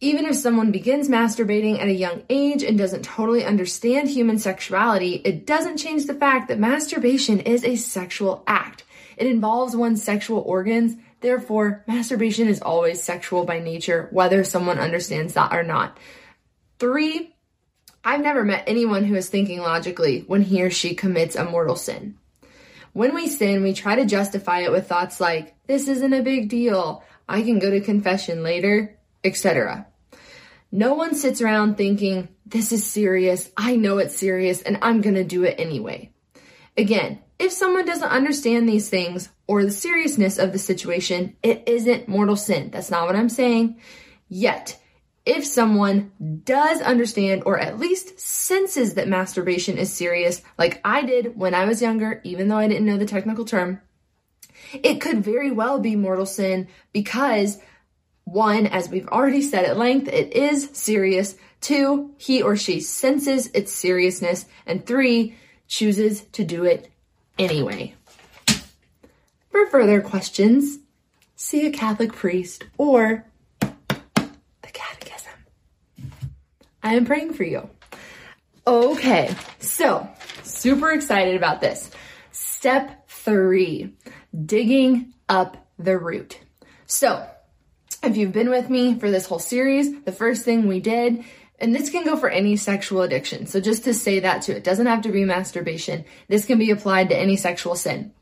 even 0.00 0.26
if 0.26 0.36
someone 0.36 0.72
begins 0.72 1.08
masturbating 1.08 1.80
at 1.80 1.88
a 1.88 1.92
young 1.92 2.22
age 2.28 2.62
and 2.62 2.76
doesn't 2.76 3.04
totally 3.04 3.44
understand 3.44 4.08
human 4.08 4.38
sexuality, 4.38 5.14
it 5.24 5.46
doesn't 5.46 5.78
change 5.78 6.06
the 6.06 6.14
fact 6.14 6.48
that 6.48 6.58
masturbation 6.58 7.40
is 7.40 7.64
a 7.64 7.76
sexual 7.76 8.42
act. 8.46 8.84
It 9.16 9.26
involves 9.26 9.74
one's 9.74 10.02
sexual 10.02 10.40
organs. 10.40 10.96
Therefore, 11.20 11.82
masturbation 11.86 12.48
is 12.48 12.60
always 12.60 13.02
sexual 13.02 13.44
by 13.44 13.58
nature, 13.58 14.08
whether 14.10 14.44
someone 14.44 14.78
understands 14.78 15.34
that 15.34 15.54
or 15.54 15.62
not. 15.62 15.98
Three, 16.78 17.34
I've 18.06 18.20
never 18.20 18.44
met 18.44 18.62
anyone 18.68 19.02
who 19.02 19.16
is 19.16 19.28
thinking 19.28 19.58
logically 19.58 20.20
when 20.28 20.40
he 20.40 20.62
or 20.62 20.70
she 20.70 20.94
commits 20.94 21.34
a 21.34 21.44
mortal 21.44 21.74
sin. 21.74 22.16
When 22.92 23.16
we 23.16 23.26
sin, 23.26 23.64
we 23.64 23.72
try 23.72 23.96
to 23.96 24.06
justify 24.06 24.60
it 24.60 24.70
with 24.70 24.86
thoughts 24.86 25.20
like, 25.20 25.56
this 25.66 25.88
isn't 25.88 26.12
a 26.12 26.22
big 26.22 26.48
deal, 26.48 27.02
I 27.28 27.42
can 27.42 27.58
go 27.58 27.68
to 27.68 27.80
confession 27.80 28.44
later, 28.44 28.96
etc. 29.24 29.88
No 30.70 30.94
one 30.94 31.16
sits 31.16 31.42
around 31.42 31.76
thinking, 31.76 32.28
this 32.46 32.70
is 32.70 32.86
serious, 32.86 33.50
I 33.56 33.74
know 33.74 33.98
it's 33.98 34.16
serious, 34.16 34.62
and 34.62 34.78
I'm 34.82 35.00
gonna 35.00 35.24
do 35.24 35.42
it 35.42 35.58
anyway. 35.58 36.12
Again, 36.76 37.18
if 37.40 37.50
someone 37.50 37.86
doesn't 37.86 38.08
understand 38.08 38.68
these 38.68 38.88
things 38.88 39.30
or 39.48 39.64
the 39.64 39.72
seriousness 39.72 40.38
of 40.38 40.52
the 40.52 40.60
situation, 40.60 41.36
it 41.42 41.64
isn't 41.66 42.06
mortal 42.06 42.36
sin. 42.36 42.70
That's 42.70 42.90
not 42.90 43.06
what 43.06 43.16
I'm 43.16 43.28
saying. 43.28 43.80
Yet, 44.28 44.80
if 45.26 45.44
someone 45.44 46.12
does 46.44 46.80
understand 46.80 47.42
or 47.44 47.58
at 47.58 47.80
least 47.80 48.18
senses 48.20 48.94
that 48.94 49.08
masturbation 49.08 49.76
is 49.76 49.92
serious, 49.92 50.40
like 50.56 50.80
I 50.84 51.02
did 51.02 51.36
when 51.36 51.52
I 51.52 51.64
was 51.64 51.82
younger, 51.82 52.20
even 52.22 52.46
though 52.46 52.56
I 52.56 52.68
didn't 52.68 52.86
know 52.86 52.96
the 52.96 53.06
technical 53.06 53.44
term, 53.44 53.80
it 54.72 55.00
could 55.00 55.24
very 55.24 55.50
well 55.50 55.80
be 55.80 55.96
mortal 55.96 56.26
sin 56.26 56.68
because 56.92 57.58
one, 58.24 58.66
as 58.66 58.88
we've 58.88 59.08
already 59.08 59.42
said 59.42 59.64
at 59.64 59.76
length, 59.76 60.08
it 60.08 60.32
is 60.32 60.70
serious. 60.72 61.36
Two, 61.60 62.12
he 62.18 62.42
or 62.42 62.56
she 62.56 62.80
senses 62.80 63.48
its 63.48 63.72
seriousness. 63.72 64.46
And 64.64 64.84
three, 64.84 65.36
chooses 65.68 66.22
to 66.32 66.44
do 66.44 66.64
it 66.64 66.90
anyway. 67.38 67.94
For 69.50 69.66
further 69.66 70.00
questions, 70.00 70.78
see 71.34 71.66
a 71.66 71.72
Catholic 71.72 72.12
priest 72.12 72.64
or 72.78 73.24
I 76.82 76.94
am 76.94 77.04
praying 77.04 77.34
for 77.34 77.44
you. 77.44 77.68
Okay, 78.66 79.34
so 79.58 80.08
super 80.42 80.92
excited 80.92 81.36
about 81.36 81.60
this. 81.60 81.90
Step 82.30 83.08
three, 83.08 83.94
digging 84.44 85.12
up 85.28 85.56
the 85.78 85.98
root. 85.98 86.38
So, 86.86 87.26
if 88.02 88.16
you've 88.16 88.32
been 88.32 88.50
with 88.50 88.70
me 88.70 88.98
for 88.98 89.10
this 89.10 89.26
whole 89.26 89.38
series, 89.38 90.02
the 90.02 90.12
first 90.12 90.44
thing 90.44 90.66
we 90.66 90.80
did, 90.80 91.24
and 91.58 91.74
this 91.74 91.90
can 91.90 92.04
go 92.04 92.16
for 92.16 92.28
any 92.28 92.56
sexual 92.56 93.02
addiction. 93.02 93.46
So 93.46 93.60
just 93.60 93.84
to 93.84 93.94
say 93.94 94.20
that 94.20 94.42
too, 94.42 94.52
it 94.52 94.64
doesn't 94.64 94.86
have 94.86 95.02
to 95.02 95.12
be 95.12 95.24
masturbation. 95.24 96.04
This 96.28 96.44
can 96.44 96.58
be 96.58 96.70
applied 96.70 97.08
to 97.08 97.16
any 97.16 97.36
sexual 97.36 97.74
sin. 97.74 98.12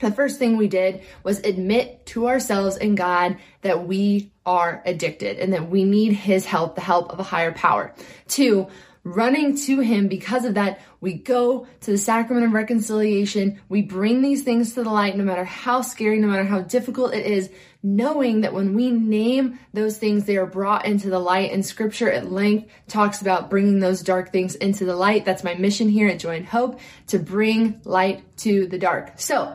The 0.00 0.10
first 0.10 0.38
thing 0.38 0.56
we 0.56 0.68
did 0.68 1.02
was 1.22 1.40
admit 1.40 2.06
to 2.06 2.28
ourselves 2.28 2.76
and 2.76 2.96
God 2.96 3.38
that 3.62 3.86
we 3.86 4.32
are 4.44 4.82
addicted 4.84 5.38
and 5.38 5.52
that 5.52 5.68
we 5.68 5.84
need 5.84 6.12
His 6.12 6.44
help, 6.44 6.74
the 6.74 6.80
help 6.80 7.12
of 7.12 7.20
a 7.20 7.24
higher 7.24 7.52
power. 7.52 7.94
Two, 8.28 8.68
running 9.04 9.54
to 9.54 9.80
him 9.80 10.08
because 10.08 10.46
of 10.46 10.54
that 10.54 10.80
we 11.02 11.12
go 11.12 11.66
to 11.82 11.90
the 11.90 11.98
sacrament 11.98 12.46
of 12.46 12.52
reconciliation. 12.52 13.60
We 13.68 13.82
bring 13.82 14.22
these 14.22 14.42
things 14.42 14.72
to 14.72 14.82
the 14.82 14.90
light 14.90 15.14
no 15.14 15.24
matter 15.24 15.44
how 15.44 15.82
scary 15.82 16.18
no 16.18 16.28
matter 16.28 16.44
how 16.44 16.62
difficult 16.62 17.12
it 17.12 17.26
is 17.26 17.50
knowing 17.82 18.40
that 18.40 18.54
when 18.54 18.74
we 18.74 18.90
name 18.90 19.58
those 19.74 19.98
things 19.98 20.24
they 20.24 20.38
are 20.38 20.46
brought 20.46 20.86
into 20.86 21.10
the 21.10 21.18
light. 21.18 21.52
And 21.52 21.64
scripture 21.64 22.10
at 22.10 22.32
length 22.32 22.70
talks 22.88 23.20
about 23.20 23.50
bringing 23.50 23.78
those 23.78 24.00
dark 24.00 24.32
things 24.32 24.54
into 24.54 24.86
the 24.86 24.96
light. 24.96 25.26
That's 25.26 25.44
my 25.44 25.54
mission 25.54 25.90
here 25.90 26.08
at 26.08 26.18
joy 26.18 26.36
and 26.36 26.46
hope 26.46 26.80
to 27.08 27.18
bring 27.18 27.82
light 27.84 28.24
to 28.38 28.66
the 28.66 28.78
dark. 28.78 29.20
So 29.20 29.54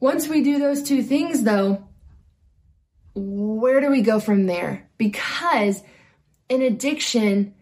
once 0.00 0.28
we 0.28 0.42
do 0.42 0.58
those 0.58 0.82
two 0.82 1.02
things 1.02 1.42
though 1.42 1.84
where 3.14 3.80
do 3.80 3.90
we 3.90 4.02
go 4.02 4.20
from 4.20 4.46
there 4.46 4.88
because 4.96 5.82
an 6.50 6.62
addiction 6.62 7.54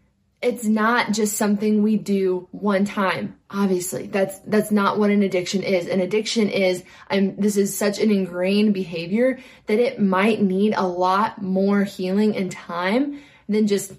it's 0.43 0.64
not 0.64 1.12
just 1.12 1.37
something 1.37 1.83
we 1.83 1.97
do 1.97 2.47
one 2.52 2.85
time. 2.85 3.37
Obviously, 3.50 4.07
that's 4.07 4.38
that's 4.40 4.71
not 4.71 4.99
what 4.99 5.11
an 5.11 5.23
addiction 5.23 5.62
is. 5.62 5.88
An 5.88 6.00
addiction 6.00 6.49
is 6.49 6.85
I'm 7.09 7.37
this 7.37 7.57
is 7.57 7.76
such 7.76 7.99
an 7.99 8.11
ingrained 8.11 8.75
behavior 8.75 9.38
that 9.66 9.78
it 9.78 10.00
might 10.00 10.43
need 10.43 10.75
a 10.76 10.87
lot 10.87 11.40
more 11.40 11.85
healing 11.85 12.37
and 12.37 12.52
time 12.52 13.21
than 13.49 13.66
just 13.66 13.93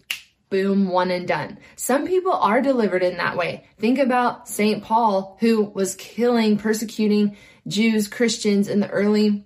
boom 0.50 0.88
one 0.90 1.12
and 1.12 1.28
done. 1.28 1.58
Some 1.76 2.08
people 2.08 2.34
are 2.34 2.62
delivered 2.62 3.04
in 3.04 3.18
that 3.18 3.38
way. 3.38 3.66
Think 3.78 4.00
about 4.00 4.48
St. 4.48 4.84
Paul 4.84 5.38
who 5.40 5.64
was 5.64 5.96
killing, 5.96 6.58
persecuting 6.58 7.38
Jews, 7.68 8.08
Christians 8.08 8.68
in 8.68 8.80
the 8.80 8.90
early 8.90 9.46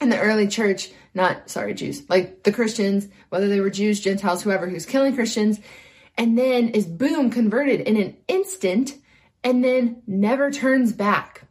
in 0.00 0.10
the 0.10 0.20
early 0.20 0.48
church, 0.48 0.90
not 1.14 1.48
sorry 1.48 1.72
Jews, 1.72 2.02
like 2.10 2.42
the 2.42 2.52
Christians, 2.52 3.08
whether 3.28 3.48
they 3.48 3.60
were 3.60 3.70
Jews, 3.70 4.00
Gentiles, 4.00 4.42
whoever 4.42 4.68
who's 4.68 4.86
killing 4.86 5.14
Christians 5.14 5.60
and 6.16 6.38
then 6.38 6.68
is 6.68 6.86
boom 6.86 7.30
converted 7.30 7.80
in 7.80 7.96
an 7.96 8.16
instant 8.28 8.94
and 9.42 9.64
then 9.64 10.02
never 10.06 10.50
turns 10.50 10.92
back. 10.92 11.42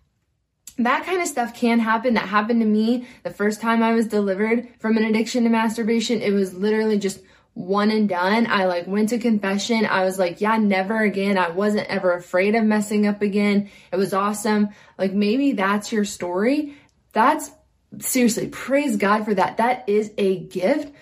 That 0.77 1.05
kind 1.05 1.21
of 1.21 1.27
stuff 1.27 1.53
can 1.53 1.79
happen. 1.79 2.15
That 2.15 2.29
happened 2.29 2.61
to 2.61 2.65
me 2.65 3.07
the 3.23 3.29
first 3.29 3.61
time 3.61 3.83
I 3.83 3.93
was 3.93 4.07
delivered 4.07 4.67
from 4.79 4.97
an 4.97 5.03
addiction 5.03 5.43
to 5.43 5.49
masturbation. 5.49 6.21
It 6.21 6.31
was 6.31 6.53
literally 6.53 6.97
just 6.97 7.21
one 7.53 7.91
and 7.91 8.09
done. 8.09 8.47
I 8.47 8.65
like 8.65 8.87
went 8.87 9.09
to 9.09 9.19
confession. 9.19 9.85
I 9.85 10.03
was 10.03 10.17
like, 10.17 10.41
yeah, 10.41 10.57
never 10.57 10.99
again. 10.99 11.37
I 11.37 11.49
wasn't 11.49 11.87
ever 11.87 12.13
afraid 12.13 12.55
of 12.55 12.63
messing 12.63 13.05
up 13.05 13.21
again. 13.21 13.69
It 13.91 13.97
was 13.97 14.13
awesome. 14.13 14.69
Like 14.97 15.13
maybe 15.13 15.53
that's 15.53 15.91
your 15.91 16.05
story. 16.05 16.75
That's 17.11 17.51
seriously, 17.99 18.47
praise 18.47 18.97
God 18.97 19.25
for 19.25 19.35
that. 19.35 19.57
That 19.57 19.87
is 19.87 20.11
a 20.17 20.39
gift. 20.39 20.93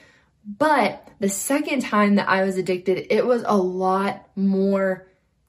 But 0.45 1.07
the 1.19 1.29
second 1.29 1.83
time 1.83 2.15
that 2.15 2.27
I 2.27 2.43
was 2.43 2.57
addicted, 2.57 3.07
it 3.13 3.25
was 3.25 3.43
a 3.45 3.55
lot 3.55 4.27
more 4.35 5.07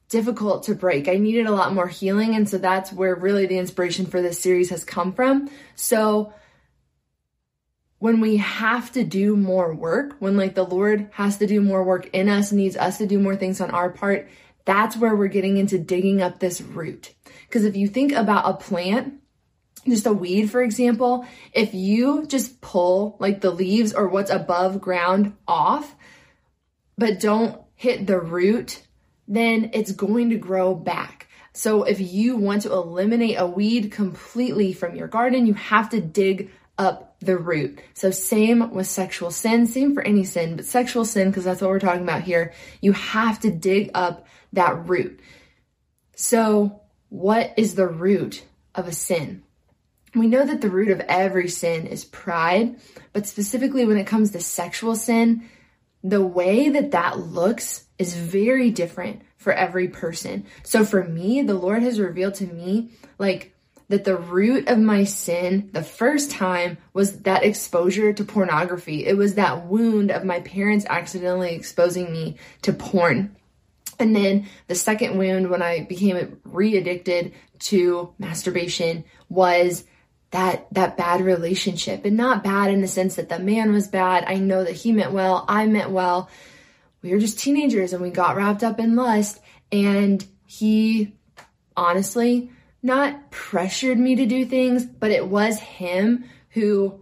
difficult 0.09 0.65
to 0.65 0.75
break. 0.75 1.09
I 1.09 1.17
needed 1.17 1.47
a 1.47 1.53
lot 1.53 1.73
more 1.73 1.89
healing. 1.89 2.37
And 2.37 2.49
so 2.49 2.59
that's 2.59 2.93
where 2.93 3.15
really 3.15 3.47
the 3.47 3.59
inspiration 3.59 4.07
for 4.07 4.21
this 4.21 4.39
series 4.39 4.69
has 4.71 4.85
come 4.85 5.15
from. 5.15 5.51
So 5.75 6.35
when 8.03 8.19
we 8.19 8.39
have 8.39 8.91
to 8.91 9.05
do 9.05 9.37
more 9.37 9.73
work, 9.73 10.17
when 10.19 10.37
like 10.37 10.57
the 10.57 10.65
Lord 10.65 11.09
has 11.13 11.37
to 11.37 11.47
do 11.47 11.61
more 11.61 11.85
work 11.85 12.11
in 12.13 12.29
us, 12.29 12.51
needs 12.51 12.77
us 12.77 12.99
to 12.99 13.07
do 13.07 13.21
more 13.21 13.37
things 13.37 13.61
on 13.61 13.71
our 13.71 13.91
part, 13.91 14.29
that's 14.65 14.97
where 14.97 15.15
we're 15.15 15.29
getting 15.29 15.57
into 15.57 15.79
digging 15.79 16.21
up 16.21 16.41
this 16.41 16.61
root. 16.61 17.15
Because 17.47 17.65
if 17.65 17.77
you 17.77 17.87
think 17.87 18.11
about 18.11 18.51
a 18.51 18.55
plant, 18.55 19.21
just 19.87 20.05
a 20.05 20.13
weed, 20.13 20.51
for 20.51 20.65
example, 20.65 21.25
if 21.53 21.75
you 21.75 22.27
just 22.27 22.61
pull 22.61 23.17
like 23.21 23.41
the 23.41 23.53
leaves 23.53 23.93
or 23.93 24.09
what's 24.09 24.33
above 24.33 24.81
ground 24.81 25.37
off, 25.47 25.95
but 26.99 27.21
don't 27.21 27.61
hit 27.77 28.09
the 28.09 28.19
root, 28.19 28.83
then 29.29 29.71
it's 29.75 29.93
going 29.93 30.31
to 30.31 30.37
grow 30.39 30.75
back. 30.75 31.29
So 31.55 31.85
if 31.85 32.01
you 32.01 32.37
want 32.37 32.63
to 32.63 32.73
eliminate 32.73 33.37
a 33.39 33.47
weed 33.47 33.93
completely 33.93 34.73
from 34.73 34.97
your 34.97 35.07
garden, 35.07 35.47
you 35.47 35.55
have 35.55 35.91
to 35.91 36.01
dig 36.01 36.51
up 36.79 37.17
the 37.21 37.37
root. 37.37 37.81
So 37.95 38.11
same 38.11 38.73
with 38.73 38.87
sexual 38.87 39.31
sin, 39.31 39.67
same 39.67 39.95
for 39.95 40.03
any 40.03 40.25
sin, 40.25 40.57
but 40.57 40.65
sexual 40.65 41.05
sin, 41.05 41.31
because 41.31 41.45
that's 41.45 41.61
what 41.61 41.71
we're 41.71 41.79
talking 41.79 42.03
about 42.03 42.23
here, 42.23 42.53
you 42.81 42.93
have 42.93 43.41
to 43.41 43.51
dig 43.51 43.91
up 43.95 44.27
that 44.53 44.89
root. 44.89 45.21
So 46.17 46.81
what 47.09 47.55
is 47.57 47.75
the 47.75 47.87
root 47.87 48.45
of 48.75 48.89
a 48.89 48.93
sin? 48.93 49.43
We 50.15 50.27
know 50.27 50.45
that 50.45 50.61
the 50.61 50.71
root 50.71 50.91
of 50.91 51.01
every 51.01 51.49
sin 51.49 51.87
is 51.87 52.05
pride, 52.05 52.77
but 53.13 53.27
specifically 53.27 53.87
when 53.87 53.97
it 53.97 54.07
comes 54.07 54.33
to 54.33 54.41
sexual 54.41 54.95
sin, 54.95 55.49
the 56.05 56.25
way 56.25 56.69
that 56.69 56.91
that 56.91 57.19
looks 57.19 57.87
is 57.99 58.15
very 58.15 58.71
different 58.71 59.23
for 59.37 59.53
every 59.53 59.89
person. 59.89 60.45
So 60.65 60.85
for 60.85 61.05
me, 61.05 61.43
the 61.43 61.55
Lord 61.55 61.83
has 61.83 62.01
revealed 62.01 62.35
to 62.35 62.47
me 62.47 62.91
like 63.19 63.55
that 63.93 64.05
the 64.05 64.17
root 64.17 64.69
of 64.69 64.79
my 64.79 65.05
sin 65.05 65.69
the 65.75 65.83
first 65.83 66.31
time 66.31 66.79
was 66.95 67.21
that 67.25 67.45
exposure 67.45 68.11
to 68.11 68.25
pornography. 68.25 69.05
It 69.05 69.19
was 69.19 69.35
that 69.35 69.67
wound 69.67 70.11
of 70.11 70.25
my 70.25 70.41
parents 70.41 70.87
accidentally 70.89 71.55
exposing 71.55 72.11
me 72.11 72.37
to 72.63 72.73
porn. 72.73 73.37
And 73.99 74.17
then 74.17 74.47
the 74.67 74.75
second 74.75 75.19
wound 75.19 75.51
when 75.51 75.61
I 75.61 75.85
became 75.85 76.41
re 76.43 76.79
addicted 76.79 77.35
to 77.65 78.15
masturbation 78.19 79.05
was 79.29 79.85
that 80.31 80.73
that 80.73 80.97
bad 80.97 81.21
relationship. 81.21 82.07
And 82.07 82.17
not 82.17 82.43
bad 82.43 82.71
in 82.71 82.81
the 82.81 82.89
sense 82.89 83.17
that 83.17 83.29
the 83.29 83.41
man 83.41 83.75
was 83.75 83.89
bad. 83.89 84.25
I 84.27 84.37
know 84.37 84.65
that 84.65 84.73
he 84.73 84.93
meant 84.93 85.13
well. 85.13 85.45
I 85.47 85.67
meant 85.67 85.91
well. 85.91 86.31
We 87.03 87.11
were 87.11 87.19
just 87.19 87.39
teenagers 87.39 87.93
and 87.93 88.01
we 88.01 88.09
got 88.09 88.37
wrapped 88.37 88.65
up 88.65 88.81
in 88.81 88.97
lust. 88.97 89.39
And 89.71 90.27
he 90.47 91.13
honestly 91.77 92.51
not 92.83 93.31
pressured 93.31 93.99
me 93.99 94.17
to 94.17 94.27
do 94.27 94.45
things 94.45 94.85
but 94.85 95.11
it 95.11 95.27
was 95.27 95.59
him 95.59 96.25
who 96.51 97.01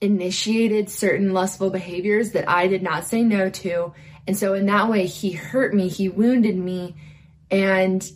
initiated 0.00 0.90
certain 0.90 1.32
lustful 1.32 1.70
behaviors 1.70 2.32
that 2.32 2.48
i 2.48 2.66
did 2.66 2.82
not 2.82 3.04
say 3.04 3.22
no 3.22 3.48
to 3.48 3.92
and 4.26 4.36
so 4.36 4.54
in 4.54 4.66
that 4.66 4.88
way 4.88 5.06
he 5.06 5.32
hurt 5.32 5.74
me 5.74 5.88
he 5.88 6.08
wounded 6.08 6.56
me 6.56 6.94
and 7.50 8.10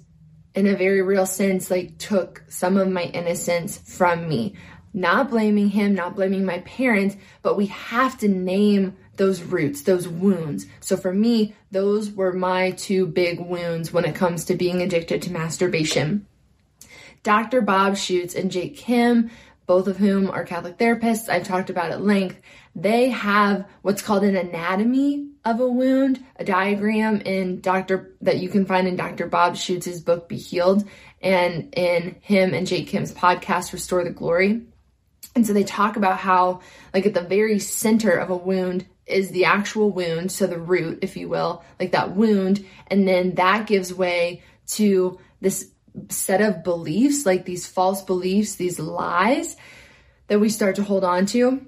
in 0.57 0.67
a 0.67 0.75
very 0.75 1.03
real 1.03 1.27
sense, 1.27 1.71
like 1.71 1.99
took 1.99 2.43
some 2.49 2.79
of 2.79 2.91
my 2.91 3.03
innocence 3.03 3.77
from 3.77 4.27
me. 4.27 4.55
Not 4.95 5.29
blaming 5.29 5.69
him, 5.69 5.95
not 5.95 6.17
blaming 6.17 6.47
my 6.47 6.61
parents, 6.61 7.15
but 7.43 7.59
we 7.59 7.67
have 7.67 8.17
to 8.19 8.29
name 8.29 8.97
those 9.17 9.43
roots, 9.43 9.83
those 9.83 10.09
wounds. 10.09 10.67
So 10.81 10.97
for 10.97 11.13
me, 11.13 11.55
those 11.71 12.11
were 12.11 12.33
my 12.33 12.71
two 12.71 13.07
big 13.07 13.39
wounds 13.39 13.93
when 13.93 14.07
it 14.07 14.15
comes 14.15 14.47
to 14.47 14.55
being 14.55 14.81
addicted 14.81 15.21
to 15.23 15.33
masturbation. 15.33 16.27
Dr. 17.27 17.61
Bob 17.61 17.95
Schuchts 17.95 18.37
and 18.37 18.53
Jake 18.53 18.79
Khym, 18.79 19.31
both 19.67 19.89
of 19.89 19.97
whom 19.97 20.31
are 20.31 20.45
Catholic 20.45 20.79
therapists, 20.79 21.29
I've 21.29 21.43
talked 21.43 21.71
about 21.71 21.91
at 21.91 22.01
length, 22.01 22.41
they 22.77 23.09
have 23.09 23.67
what's 23.83 24.01
called 24.01 24.23
an 24.23 24.37
anatomy 24.37 25.27
of 25.45 25.59
a 25.59 25.67
wound, 25.67 26.25
a 26.37 26.45
diagram 26.45 27.21
in 27.23 27.61
Dr. 27.61 28.15
that 28.21 28.39
you 28.39 28.49
can 28.49 28.65
find 28.65 28.87
in 28.87 28.95
Dr. 28.95 29.27
Bob 29.27 29.55
Schuchts' 29.55 30.05
book 30.05 30.29
Be 30.29 30.37
Healed 30.37 30.89
and 31.21 31.75
in 31.77 32.15
him 32.21 32.55
and 32.55 32.65
Jake 32.65 32.91
Khym's 32.91 33.13
podcast 33.13 33.73
Restore 33.73 34.05
the 34.05 34.11
Glory. 34.11 34.63
And 35.35 35.45
so 35.45 35.53
they 35.53 35.65
talk 35.65 35.97
about 35.97 36.19
how 36.19 36.61
like 36.95 37.07
at 37.07 37.15
the 37.15 37.23
very 37.23 37.59
center 37.59 38.13
of 38.13 38.31
a 38.31 38.37
wound 38.37 38.87
is 39.05 39.31
the 39.31 39.47
actual 39.47 39.91
wound, 39.91 40.31
so 40.31 40.47
the 40.47 40.61
root, 40.61 41.01
if 41.03 41.17
you 41.17 41.29
will, 41.29 41.65
like 41.81 41.91
that 41.91 42.15
wound, 42.15 42.65
and 42.87 43.09
then 43.09 43.35
that 43.35 43.67
gives 43.67 43.93
way 43.93 44.45
to 44.69 45.19
this 45.41 45.73
set 46.09 46.41
of 46.41 46.65
beliefs, 46.65 47.27
like 47.27 47.45
these 47.45 47.67
false 47.67 48.03
beliefs, 48.03 48.57
these 48.57 48.79
lies 48.79 49.57
that 50.29 50.41
we 50.41 50.49
start 50.49 50.77
to 50.77 50.83
hold 50.83 51.05
on 51.05 51.27
to. 51.27 51.65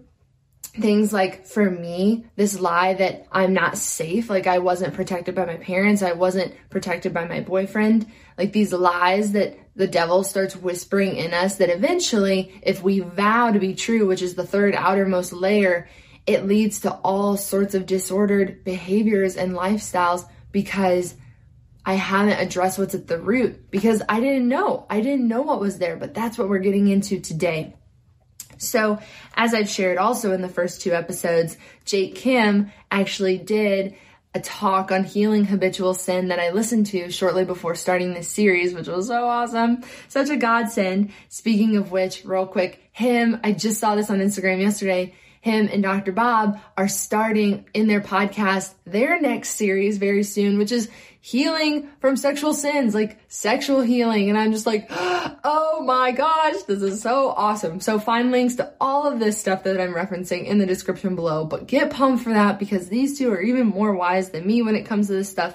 Things 0.75 1.12
like 1.12 1.47
for 1.47 1.68
me 1.68 2.26
this 2.37 2.61
lie 2.61 2.94
that 2.94 3.26
i'm 3.32 3.52
not 3.52 3.76
safe 3.76 4.30
like 4.30 4.47
i 4.47 4.58
wasn't 4.58 4.94
protected 4.94 5.35
by 5.35 5.44
my 5.44 5.56
parents 5.56 6.02
i 6.02 6.12
wasn't 6.12 6.54
protected 6.70 7.12
by 7.12 7.25
my 7.25 7.40
boyfriend 7.40 8.06
like 8.37 8.52
these 8.52 8.73
lies 8.73 9.32
that 9.32 9.58
the 9.75 9.88
devil 9.88 10.23
starts 10.23 10.54
whispering 10.54 11.16
in 11.16 11.35
us 11.35 11.56
that 11.56 11.70
eventually 11.70 12.52
if 12.62 12.80
we 12.80 13.00
vow 13.00 13.50
to 13.50 13.58
be 13.58 13.75
true 13.75 14.06
which 14.06 14.23
is 14.23 14.35
the 14.35 14.47
third 14.47 14.75
outermost 14.75 15.32
layer 15.32 15.88
it 16.28 16.47
leads 16.47 16.80
to 16.80 16.92
all 16.92 17.37
sorts 17.37 17.75
of 17.75 17.87
disordered 17.87 18.62
behaviors 18.62 19.37
and 19.37 19.54
lifestyles 19.54 20.28
because 20.52 21.14
I 21.88 21.95
haven't 21.95 22.38
addressed 22.38 22.78
what's 22.78 22.95
at 22.95 23.07
the 23.07 23.18
root 23.18 23.71
because 23.71 24.02
I 24.11 24.21
didn't 24.21 24.47
know. 24.47 24.85
I 24.90 25.00
didn't 25.00 25.26
know 25.26 25.40
what 25.40 25.59
was 25.59 25.78
there, 25.78 25.97
but 25.97 26.12
that's 26.12 26.37
what 26.37 26.50
we're 26.50 26.59
getting 26.59 26.88
into 26.88 27.18
today. 27.18 27.76
So, 28.59 28.99
as 29.35 29.54
I've 29.54 29.71
shared 29.71 29.97
also 29.97 30.33
in 30.33 30.42
the 30.42 30.50
first 30.50 30.83
two 30.83 30.92
episodes, 30.92 31.57
Jake 31.87 32.16
Khym 32.16 32.71
actually 32.90 33.38
did 33.38 33.95
a 34.35 34.40
talk 34.40 34.92
on 34.92 35.04
healing 35.04 35.47
habitual 35.47 35.95
sin 35.95 36.28
that 36.28 36.38
I 36.38 36.50
listened 36.50 36.88
to 36.88 37.11
shortly 37.11 37.47
before 37.47 37.75
starting 37.75 38.12
this 38.12 38.28
series, 38.28 38.75
which 38.75 38.87
was 38.87 39.07
so 39.07 39.26
awesome. 39.26 39.83
Such 40.09 40.28
a 40.28 40.37
godsend. 40.37 41.11
Speaking 41.30 41.78
of 41.78 41.90
which, 41.90 42.23
real 42.26 42.47
quick, 42.47 42.83
him, 42.92 43.40
I 43.42 43.52
just 43.52 43.80
saw 43.80 43.95
this 43.95 44.11
on 44.11 44.18
Instagram 44.18 44.61
yesterday 44.61 45.14
him 45.40 45.68
and 45.73 45.83
Dr. 45.83 46.12
Bob 46.12 46.61
are 46.76 46.88
starting 46.88 47.66
in 47.75 47.87
their 47.87 48.00
podcast 48.00 48.75
their 48.85 49.21
next 49.21 49.50
series 49.50 49.99
very 49.99 50.23
soon, 50.23 50.59
which 50.59 50.73
is 50.73 50.90
healing 51.30 51.88
from 52.00 52.16
sexual 52.16 52.54
sins, 52.54 52.94
like 52.94 53.18
sexual 53.28 53.80
healing. 53.80 54.28
And 54.28 54.38
I'm 54.38 54.52
just 54.52 54.66
like, 54.66 54.87
oh 54.90 55.82
my 55.85 56.12
gosh, 56.12 56.62
this 56.62 56.82
is 56.82 57.02
so 57.02 57.30
awesome. 57.30 57.80
So 57.80 57.99
find 57.99 58.30
links 58.30 58.56
to 58.56 58.73
all 58.80 59.06
of 59.06 59.18
this 59.18 59.38
stuff 59.38 59.64
that 59.64 59.80
I'm 59.80 59.94
referencing 59.94 60.47
in 60.47 60.58
the 60.58 60.66
description 60.66 61.14
below, 61.14 61.44
but 61.44 61.66
get 61.66 61.90
pumped 61.90 62.25
for 62.25 62.30
that 62.30 62.58
because 62.58 62.88
these 62.88 63.18
two 63.18 63.32
are 63.32 63.40
even 63.40 63.66
more 63.66 63.94
wise 63.94 64.30
than 64.30 64.47
me 64.47 64.62
when 64.62 64.75
it 64.75 64.85
comes 64.85 65.08
to 65.08 65.14
this 65.14 65.28
stuff. 65.28 65.54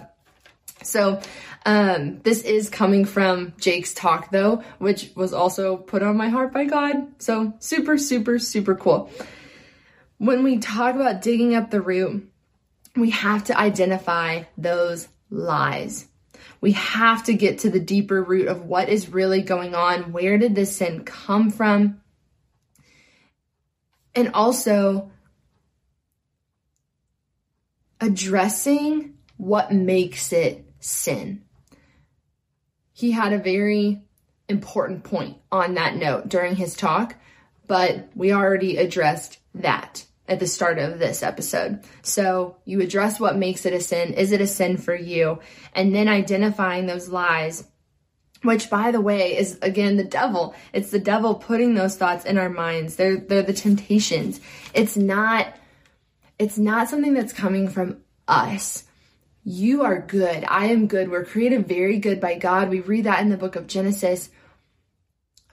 So, 0.84 1.22
um, 1.66 2.20
this 2.24 2.42
is 2.42 2.70
coming 2.70 3.06
from 3.06 3.54
Jake's 3.58 3.94
talk 3.94 4.32
though, 4.32 4.64
which 4.80 5.12
was 5.16 5.34
also 5.34 5.78
put 5.78 6.04
on 6.04 6.18
my 6.18 6.28
heart 6.28 6.52
by 6.52 6.66
God. 6.66 7.08
So 7.20 7.54
super, 7.60 7.98
super, 7.98 8.38
super 8.38 8.76
cool 8.76 9.10
when 10.24 10.44
we 10.44 10.58
talk 10.58 10.96
about 10.96 11.22
digging 11.22 11.54
up 11.54 11.70
the 11.70 11.82
root, 11.82 12.32
we 12.96 13.10
have 13.10 13.44
to 13.46 13.60
identify 13.60 14.44
those 14.58 15.10
lies. 15.34 16.08
We 16.62 16.74
have 16.74 17.24
to 17.26 17.34
get 17.34 17.60
to 17.60 17.70
the 17.70 17.80
deeper 17.80 18.24
root 18.24 18.48
of 18.48 18.66
what 18.66 18.88
is 18.88 19.10
really 19.10 19.42
going 19.42 19.76
on. 19.76 20.14
Where 20.14 20.38
did 20.38 20.56
this 20.56 20.78
sin 20.78 21.04
come 21.04 21.50
from? 21.50 22.02
And 24.16 24.32
also 24.34 25.12
addressing 28.00 29.16
what 29.38 29.74
makes 29.74 30.32
it 30.32 30.66
sin. 30.80 31.44
He 32.94 33.12
had 33.12 33.34
a 33.34 33.40
very 33.40 34.04
important 34.48 35.04
point 35.04 35.38
on 35.52 35.74
that 35.74 35.96
note 35.96 36.30
during 36.30 36.56
his 36.56 36.76
talk, 36.76 37.16
but 37.66 38.10
we 38.14 38.32
already 38.32 38.78
addressed 38.78 39.40
that 39.56 40.06
at 40.34 40.40
the 40.40 40.48
start 40.48 40.80
of 40.80 41.00
this 41.00 41.24
episode. 41.24 41.84
So 42.02 42.58
you 42.66 42.82
address 42.82 43.20
what 43.20 43.38
makes 43.38 43.66
it 43.66 43.74
a 43.74 43.80
sin. 43.80 44.14
Is 44.14 44.32
it 44.32 44.42
a 44.42 44.48
sin 44.48 44.78
for 44.78 44.96
you? 44.96 45.40
And 45.74 45.96
then 45.96 46.08
identifying 46.08 46.88
those 46.88 47.08
lies, 47.08 47.64
which 48.42 48.70
by 48.70 48.92
the 48.92 49.00
way 49.00 49.38
is 49.38 49.58
again 49.62 49.96
the 49.96 50.04
devil. 50.04 50.56
It's 50.74 50.92
the 50.92 51.00
devil 51.00 51.36
putting 51.36 51.76
those 51.76 51.96
thoughts 51.96 52.26
in 52.26 52.38
our 52.38 52.50
minds. 52.50 52.96
They're, 52.96 53.18
they're 53.18 53.44
the 53.44 53.54
temptations. 53.54 54.42
It's 54.74 54.98
not, 54.98 55.54
it's 56.38 56.58
not 56.58 56.90
something 56.90 57.14
that's 57.14 57.34
coming 57.34 57.70
from 57.70 57.98
us. 58.28 58.84
You 59.46 59.84
are 59.84 60.00
good. 60.00 60.46
I 60.48 60.68
am 60.68 60.88
good. 60.88 61.12
We're 61.12 61.26
created 61.26 61.68
very 61.68 62.00
good 62.00 62.20
by 62.20 62.36
God. 62.36 62.70
We 62.70 62.80
read 62.80 63.06
that 63.06 63.22
in 63.22 63.30
the 63.30 63.38
book 63.38 63.56
of 63.56 63.68
Genesis. 63.68 64.30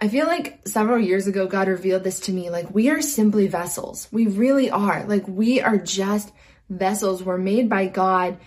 I 0.01 0.09
feel 0.09 0.27
like 0.27 0.67
several 0.67 0.99
years 0.99 1.27
ago, 1.27 1.47
God 1.47 1.69
revealed 1.69 2.05
this 2.05 2.21
to 2.21 2.33
me. 2.33 2.49
Like, 2.49 2.75
we 2.75 2.89
are 2.89 3.03
simply 3.03 3.49
vessels. 3.49 4.09
We 4.11 4.27
really 4.27 4.71
are. 4.71 5.05
Like, 5.05 5.29
we 5.29 5.61
are 5.61 5.77
just 5.77 6.33
vessels. 6.71 7.23
We're 7.23 7.37
made 7.37 7.69
by 7.69 7.87
God, 7.87 8.39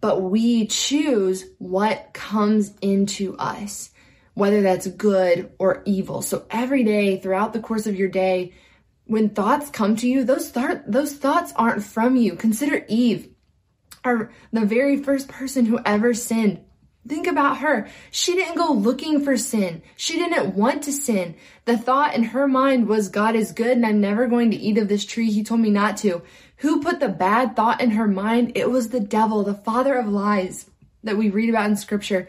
but 0.00 0.20
we 0.20 0.66
choose 0.66 1.46
what 1.56 2.10
comes 2.12 2.74
into 2.82 3.34
us, 3.38 3.90
whether 4.34 4.60
that's 4.60 4.86
good 4.86 5.52
or 5.58 5.82
evil. 5.86 6.20
So 6.20 6.44
every 6.50 6.84
day, 6.84 7.18
throughout 7.18 7.54
the 7.54 7.60
course 7.60 7.86
of 7.86 7.96
your 7.96 8.08
day, 8.08 8.52
when 9.06 9.30
thoughts 9.30 9.70
come 9.70 9.96
to 9.96 10.08
you, 10.08 10.22
those 10.22 10.50
thought 10.50 10.82
those 10.86 11.14
thoughts 11.14 11.54
aren't 11.56 11.82
from 11.82 12.14
you. 12.14 12.36
Consider 12.36 12.84
Eve, 12.88 13.30
our 14.04 14.30
the 14.52 14.66
very 14.66 15.02
first 15.02 15.28
person 15.28 15.64
who 15.64 15.80
ever 15.84 16.12
sinned. 16.12 16.60
Think 17.08 17.26
about 17.26 17.58
her. 17.58 17.88
She 18.10 18.34
didn't 18.34 18.56
go 18.56 18.72
looking 18.72 19.24
for 19.24 19.36
sin. 19.36 19.82
She 19.96 20.18
didn't 20.18 20.54
want 20.54 20.82
to 20.84 20.92
sin. 20.92 21.36
The 21.64 21.78
thought 21.78 22.14
in 22.14 22.22
her 22.24 22.46
mind 22.46 22.86
was, 22.86 23.08
God 23.08 23.34
is 23.34 23.52
good 23.52 23.76
and 23.76 23.86
I'm 23.86 24.00
never 24.00 24.26
going 24.26 24.50
to 24.50 24.56
eat 24.56 24.78
of 24.78 24.88
this 24.88 25.06
tree. 25.06 25.30
He 25.30 25.42
told 25.42 25.60
me 25.60 25.70
not 25.70 25.96
to. 25.98 26.22
Who 26.58 26.82
put 26.82 27.00
the 27.00 27.08
bad 27.08 27.56
thought 27.56 27.80
in 27.80 27.92
her 27.92 28.08
mind? 28.08 28.52
It 28.56 28.70
was 28.70 28.88
the 28.88 29.00
devil, 29.00 29.42
the 29.42 29.54
father 29.54 29.94
of 29.94 30.08
lies 30.08 30.68
that 31.04 31.16
we 31.16 31.30
read 31.30 31.48
about 31.48 31.70
in 31.70 31.76
scripture 31.76 32.28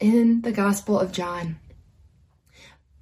in 0.00 0.40
the 0.40 0.52
Gospel 0.52 0.98
of 0.98 1.12
John. 1.12 1.58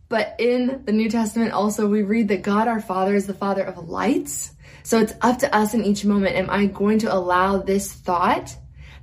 But 0.09 0.37
in 0.39 0.83
the 0.85 0.93
New 0.93 1.09
Testament 1.09 1.53
also, 1.53 1.87
we 1.87 2.03
read 2.03 2.29
that 2.29 2.43
God 2.43 2.67
our 2.67 2.81
Father 2.81 3.15
is 3.15 3.27
the 3.27 3.35
Father 3.35 3.63
of 3.63 3.89
lights. 3.89 4.53
So 4.83 4.99
it's 4.99 5.15
up 5.21 5.39
to 5.39 5.55
us 5.55 5.75
in 5.75 5.85
each 5.85 6.05
moment. 6.05 6.37
Am 6.37 6.51
I 6.51 6.67
going 6.67 6.99
to 7.01 7.15
allow 7.15 7.59
this 7.59 7.93
thought 7.93 8.57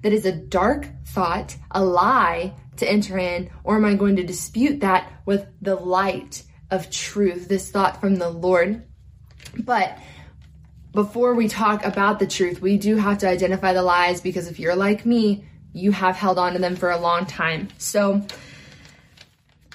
that 0.06 0.13
is 0.13 0.28
a 0.28 0.32
dark 0.32 0.88
thought, 1.04 1.58
a 1.72 1.84
lie 1.84 2.54
to 2.78 2.88
enter 2.88 3.18
in, 3.18 3.50
or 3.63 3.76
am 3.76 3.86
I 3.86 3.96
going 3.96 4.18
to 4.18 4.24
dispute 4.24 4.82
that 4.82 5.12
with 5.26 5.48
the 5.63 5.74
light 5.74 6.44
of 6.70 6.91
truth, 6.91 7.48
this 7.48 7.72
thought 7.72 8.00
from 8.00 8.18
the 8.18 8.30
Lord? 8.30 8.84
But 9.58 9.98
before 10.91 11.34
we 11.34 11.48
talk 11.48 11.84
about 11.84 12.20
the 12.20 12.28
truth, 12.28 12.62
we 12.62 12.78
do 12.78 12.98
have 12.98 13.18
to 13.18 13.28
identify 13.28 13.74
the 13.74 13.82
lies 13.82 14.22
because 14.22 14.48
if 14.48 14.60
you're 14.60 14.76
like 14.76 15.08
me, 15.08 15.46
you 15.74 15.91
have 15.91 16.15
held 16.15 16.38
on 16.38 16.54
to 16.54 16.60
them 16.60 16.76
for 16.76 16.91
a 16.91 17.00
long 17.00 17.26
time. 17.26 17.70
So, 17.80 18.28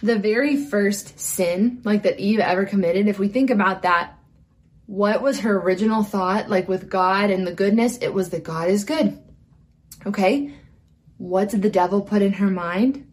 the 0.00 0.16
very 0.16 0.64
first 0.64 1.18
sin, 1.18 1.80
like 1.82 2.04
that 2.04 2.20
Eve 2.20 2.38
ever 2.38 2.66
committed, 2.66 3.08
if 3.08 3.18
we 3.18 3.26
think 3.26 3.50
about 3.50 3.82
that, 3.82 4.16
what 4.86 5.22
was 5.22 5.40
her 5.40 5.60
original 5.60 6.04
thought? 6.04 6.48
Like 6.48 6.68
with 6.68 6.88
God 6.88 7.30
and 7.30 7.44
the 7.44 7.52
goodness, 7.52 7.98
it 8.00 8.14
was 8.14 8.30
that 8.30 8.44
God 8.44 8.68
is 8.68 8.84
good. 8.84 9.20
Okay? 10.06 10.54
What 11.18 11.50
did 11.50 11.62
the 11.62 11.70
devil 11.70 12.00
put 12.00 12.22
in 12.22 12.34
her 12.34 12.50
mind? 12.50 13.06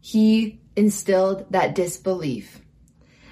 He 0.00 0.60
instilled 0.76 1.46
that 1.50 1.74
disbelief, 1.74 2.60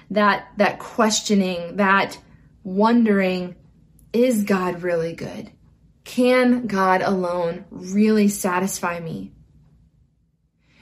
that, 0.09 0.47
that 0.57 0.79
questioning, 0.79 1.77
that 1.77 2.17
wondering, 2.63 3.55
is 4.11 4.43
God 4.43 4.83
really 4.83 5.13
good? 5.13 5.51
Can 6.03 6.67
God 6.67 7.01
alone 7.01 7.65
really 7.69 8.27
satisfy 8.27 8.99
me? 8.99 9.33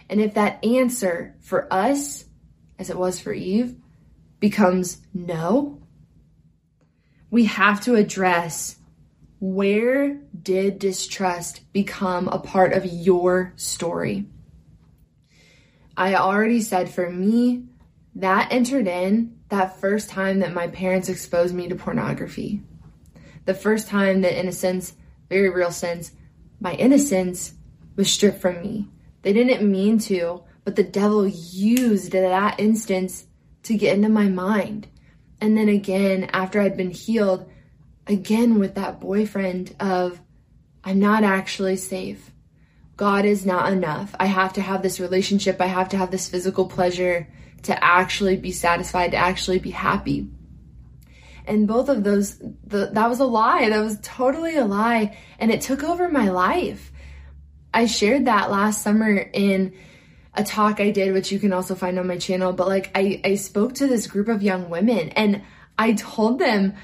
And 0.10 0.20
if 0.20 0.34
that 0.34 0.63
answer 0.65 1.36
for 1.39 1.72
us, 1.74 2.26
as 2.78 2.89
it 2.89 2.98
was 2.98 3.20
for 3.20 3.32
Eve, 3.32 3.76
becomes 4.39 4.98
no, 5.13 5.82
we 7.30 7.46
have 7.46 7.80
to 7.82 7.96
address 7.96 8.76
where 9.41 10.19
did 10.39 10.77
distrust 10.77 11.62
become 11.73 12.27
a 12.27 12.38
part 12.38 12.73
of 12.73 12.86
your 12.86 13.54
story? 13.56 14.23
I 15.97 16.13
already 16.13 16.62
said 16.62 16.91
for 16.91 17.10
me, 17.10 17.65
that 18.15 18.49
entered 18.51 18.88
in 18.88 19.39
that 19.49 19.80
first 19.82 20.10
time 20.10 20.39
that 20.39 20.54
my 20.54 20.67
parents 20.67 21.10
exposed 21.10 21.56
me 21.56 21.67
to 21.67 21.75
pornography. 21.75 22.62
The 23.45 23.56
first 23.56 23.88
time 23.88 24.21
that, 24.21 24.39
in 24.39 24.47
a 24.47 24.51
sense, 24.51 24.93
very 25.27 25.49
real 25.49 25.71
sense, 25.71 26.12
my 26.60 26.73
innocence 26.73 27.56
was 27.95 28.12
stripped 28.12 28.41
from 28.41 28.62
me. 28.62 28.89
They 29.23 29.34
didn't 29.34 29.69
mean 29.69 29.97
to, 29.99 30.43
but 30.63 30.75
the 30.75 30.84
devil 30.84 31.27
used 31.27 32.12
that 32.12 32.60
instance 32.60 33.25
to 33.63 33.75
get 33.75 33.95
into 33.95 34.10
my 34.10 34.27
mind. 34.27 34.88
And 35.39 35.58
then 35.58 35.67
again, 35.67 36.30
after 36.32 36.62
I'd 36.62 36.77
been 36.77 36.91
healed, 36.91 37.51
again 38.08 38.60
with 38.60 38.76
that 38.76 39.00
boyfriend 39.00 39.76
of, 39.80 40.20
I'm 40.84 41.00
not 41.00 41.24
actually 41.24 41.78
safe. 41.78 42.32
God 42.98 43.26
is 43.26 43.46
not 43.46 43.72
enough. 43.72 44.14
I 44.20 44.26
have 44.26 44.54
to 44.54 44.62
have 44.62 44.82
this 44.82 45.00
relationship. 45.00 45.60
I 45.60 45.68
have 45.68 45.90
to 45.90 45.98
have 45.98 46.12
this 46.12 46.30
physical 46.30 46.68
pleasure 46.68 47.28
to 47.64 47.84
actually 47.84 48.38
be 48.38 48.52
satisfied, 48.52 49.12
to 49.12 49.18
actually 49.18 49.60
be 49.60 49.72
happy. 49.72 50.30
And 51.46 51.68
both 51.68 51.90
of 51.90 52.04
those, 52.04 52.38
the, 52.38 52.92
that 52.94 53.10
was 53.10 53.20
a 53.20 53.26
lie. 53.26 53.70
That 53.70 53.82
was 53.82 54.00
totally 54.02 54.56
a 54.56 54.66
lie. 54.66 55.18
And 55.40 55.52
it 55.52 55.62
took 55.62 55.84
over 55.84 56.10
my 56.10 56.30
life. 56.30 56.92
I 57.74 57.86
shared 57.86 58.26
that 58.26 58.52
last 58.52 58.82
summer 58.82 59.16
in 59.16 59.74
a 60.34 60.44
talk 60.44 60.80
I 60.80 60.92
did, 60.92 61.14
which 61.14 61.32
you 61.32 61.40
can 61.40 61.54
also 61.54 61.76
find 61.76 61.98
on 61.98 62.08
my 62.08 62.18
channel. 62.18 62.54
But 62.54 62.68
like, 62.68 62.92
I, 62.94 63.22
I 63.24 63.36
spoke 63.36 63.74
to 63.76 63.88
this 63.88 64.08
group 64.08 64.28
of 64.28 64.44
young 64.44 64.70
women 64.70 65.10
and 65.10 65.42
I 65.78 65.94
told 65.94 66.40
them 66.40 66.76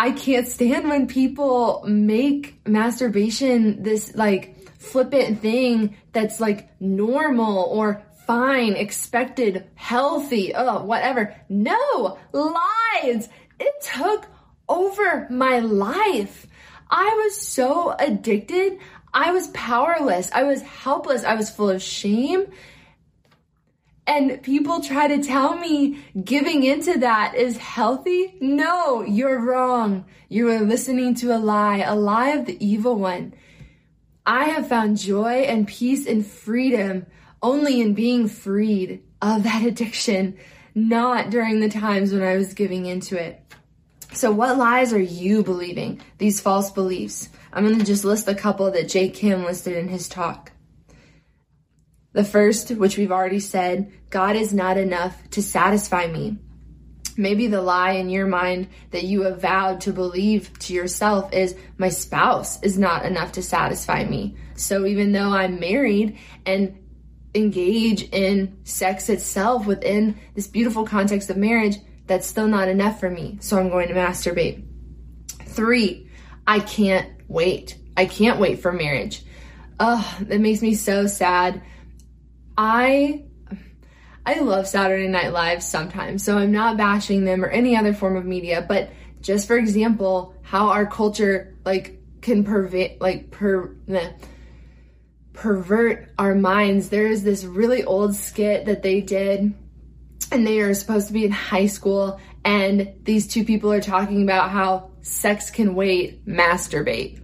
I 0.00 0.12
can't 0.12 0.48
stand 0.48 0.88
when 0.88 1.08
people 1.08 1.84
make 1.86 2.66
masturbation 2.66 3.82
this 3.82 4.14
like 4.14 4.56
flippant 4.78 5.42
thing 5.42 5.94
that's 6.12 6.40
like 6.40 6.70
normal 6.80 7.64
or 7.64 8.02
fine, 8.26 8.76
expected, 8.76 9.66
healthy, 9.74 10.54
oh, 10.54 10.84
whatever. 10.84 11.36
No, 11.50 12.16
lies. 12.32 13.28
It 13.58 13.74
took 13.82 14.26
over 14.70 15.26
my 15.28 15.58
life. 15.58 16.46
I 16.88 17.04
was 17.04 17.38
so 17.38 17.90
addicted. 17.90 18.78
I 19.12 19.32
was 19.32 19.48
powerless. 19.48 20.30
I 20.32 20.44
was 20.44 20.62
helpless. 20.62 21.24
I 21.24 21.34
was 21.34 21.50
full 21.50 21.68
of 21.68 21.82
shame. 21.82 22.46
And 24.10 24.42
people 24.42 24.80
try 24.80 25.06
to 25.06 25.22
tell 25.22 25.54
me 25.54 26.00
giving 26.24 26.64
into 26.64 26.98
that 26.98 27.36
is 27.36 27.56
healthy. 27.56 28.34
No, 28.40 29.02
you're 29.02 29.38
wrong. 29.38 30.04
You 30.28 30.48
are 30.48 30.62
listening 30.62 31.14
to 31.16 31.32
a 31.32 31.38
lie, 31.38 31.76
a 31.76 31.94
lie 31.94 32.30
of 32.30 32.44
the 32.44 32.58
evil 32.58 32.96
one. 32.96 33.34
I 34.26 34.46
have 34.46 34.66
found 34.66 34.98
joy 34.98 35.42
and 35.42 35.68
peace 35.68 36.08
and 36.08 36.26
freedom 36.26 37.06
only 37.40 37.80
in 37.80 37.94
being 37.94 38.26
freed 38.26 39.00
of 39.22 39.44
that 39.44 39.62
addiction, 39.64 40.38
not 40.74 41.30
during 41.30 41.60
the 41.60 41.70
times 41.70 42.12
when 42.12 42.24
I 42.24 42.36
was 42.36 42.52
giving 42.52 42.86
into 42.86 43.16
it. 43.16 43.40
So 44.12 44.32
what 44.32 44.58
lies 44.58 44.92
are 44.92 45.00
you 45.00 45.44
believing? 45.44 46.02
These 46.18 46.40
false 46.40 46.72
beliefs. 46.72 47.28
I'm 47.52 47.64
going 47.64 47.78
to 47.78 47.84
just 47.84 48.04
list 48.04 48.26
a 48.26 48.34
couple 48.34 48.72
that 48.72 48.88
Jake 48.88 49.14
Khym 49.14 49.44
listed 49.44 49.76
in 49.76 49.86
his 49.86 50.08
talk. 50.08 50.50
The 52.12 52.24
first, 52.24 52.70
which 52.70 52.98
we've 52.98 53.12
already 53.12 53.40
said, 53.40 53.92
God 54.10 54.36
is 54.36 54.52
not 54.52 54.76
enough 54.76 55.16
to 55.30 55.42
satisfy 55.42 56.06
me. 56.06 56.38
Maybe 57.16 57.46
the 57.46 57.62
lie 57.62 57.92
in 57.92 58.08
your 58.08 58.26
mind 58.26 58.68
that 58.90 59.04
you 59.04 59.22
have 59.22 59.42
vowed 59.42 59.82
to 59.82 59.92
believe 59.92 60.58
to 60.60 60.72
yourself 60.72 61.32
is 61.32 61.54
my 61.76 61.88
spouse 61.88 62.62
is 62.62 62.78
not 62.78 63.04
enough 63.04 63.32
to 63.32 63.42
satisfy 63.42 64.04
me. 64.04 64.36
So 64.54 64.86
even 64.86 65.12
though 65.12 65.30
I'm 65.30 65.60
married 65.60 66.18
and 66.46 66.76
engage 67.34 68.02
in 68.10 68.58
sex 68.64 69.08
itself 69.08 69.66
within 69.66 70.18
this 70.34 70.46
beautiful 70.46 70.84
context 70.84 71.30
of 71.30 71.36
marriage, 71.36 71.76
that's 72.06 72.26
still 72.26 72.48
not 72.48 72.68
enough 72.68 72.98
for 72.98 73.10
me. 73.10 73.38
So 73.40 73.58
I'm 73.58 73.68
going 73.68 73.88
to 73.88 73.94
masturbate. 73.94 74.64
Three, 75.46 76.10
I 76.46 76.58
can't 76.58 77.08
wait. 77.28 77.76
I 77.96 78.06
can't 78.06 78.40
wait 78.40 78.60
for 78.60 78.72
marriage. 78.72 79.22
Oh, 79.78 80.18
that 80.22 80.40
makes 80.40 80.60
me 80.60 80.74
so 80.74 81.06
sad. 81.06 81.62
I 82.62 83.24
I 84.26 84.40
love 84.40 84.68
Saturday 84.68 85.08
Night 85.08 85.32
Live 85.32 85.62
sometimes, 85.62 86.22
so 86.22 86.36
I'm 86.36 86.52
not 86.52 86.76
bashing 86.76 87.24
them 87.24 87.42
or 87.42 87.48
any 87.48 87.74
other 87.74 87.94
form 87.94 88.18
of 88.18 88.26
media, 88.26 88.62
but 88.68 88.90
just 89.22 89.46
for 89.46 89.56
example, 89.56 90.34
how 90.42 90.68
our 90.68 90.84
culture 90.84 91.56
like 91.64 92.02
can 92.20 92.44
pervade 92.44 93.00
like 93.00 93.30
per 93.30 93.74
meh, 93.86 94.12
pervert 95.32 96.12
our 96.18 96.34
minds. 96.34 96.90
There 96.90 97.06
is 97.06 97.24
this 97.24 97.44
really 97.44 97.82
old 97.82 98.14
skit 98.14 98.66
that 98.66 98.82
they 98.82 99.00
did 99.00 99.54
and 100.30 100.46
they 100.46 100.60
are 100.60 100.74
supposed 100.74 101.06
to 101.06 101.14
be 101.14 101.24
in 101.24 101.30
high 101.30 101.66
school 101.66 102.20
and 102.44 102.92
these 103.04 103.26
two 103.26 103.46
people 103.46 103.72
are 103.72 103.80
talking 103.80 104.22
about 104.22 104.50
how 104.50 104.90
sex 105.00 105.50
can 105.50 105.74
wait, 105.74 106.26
masturbate. 106.26 107.22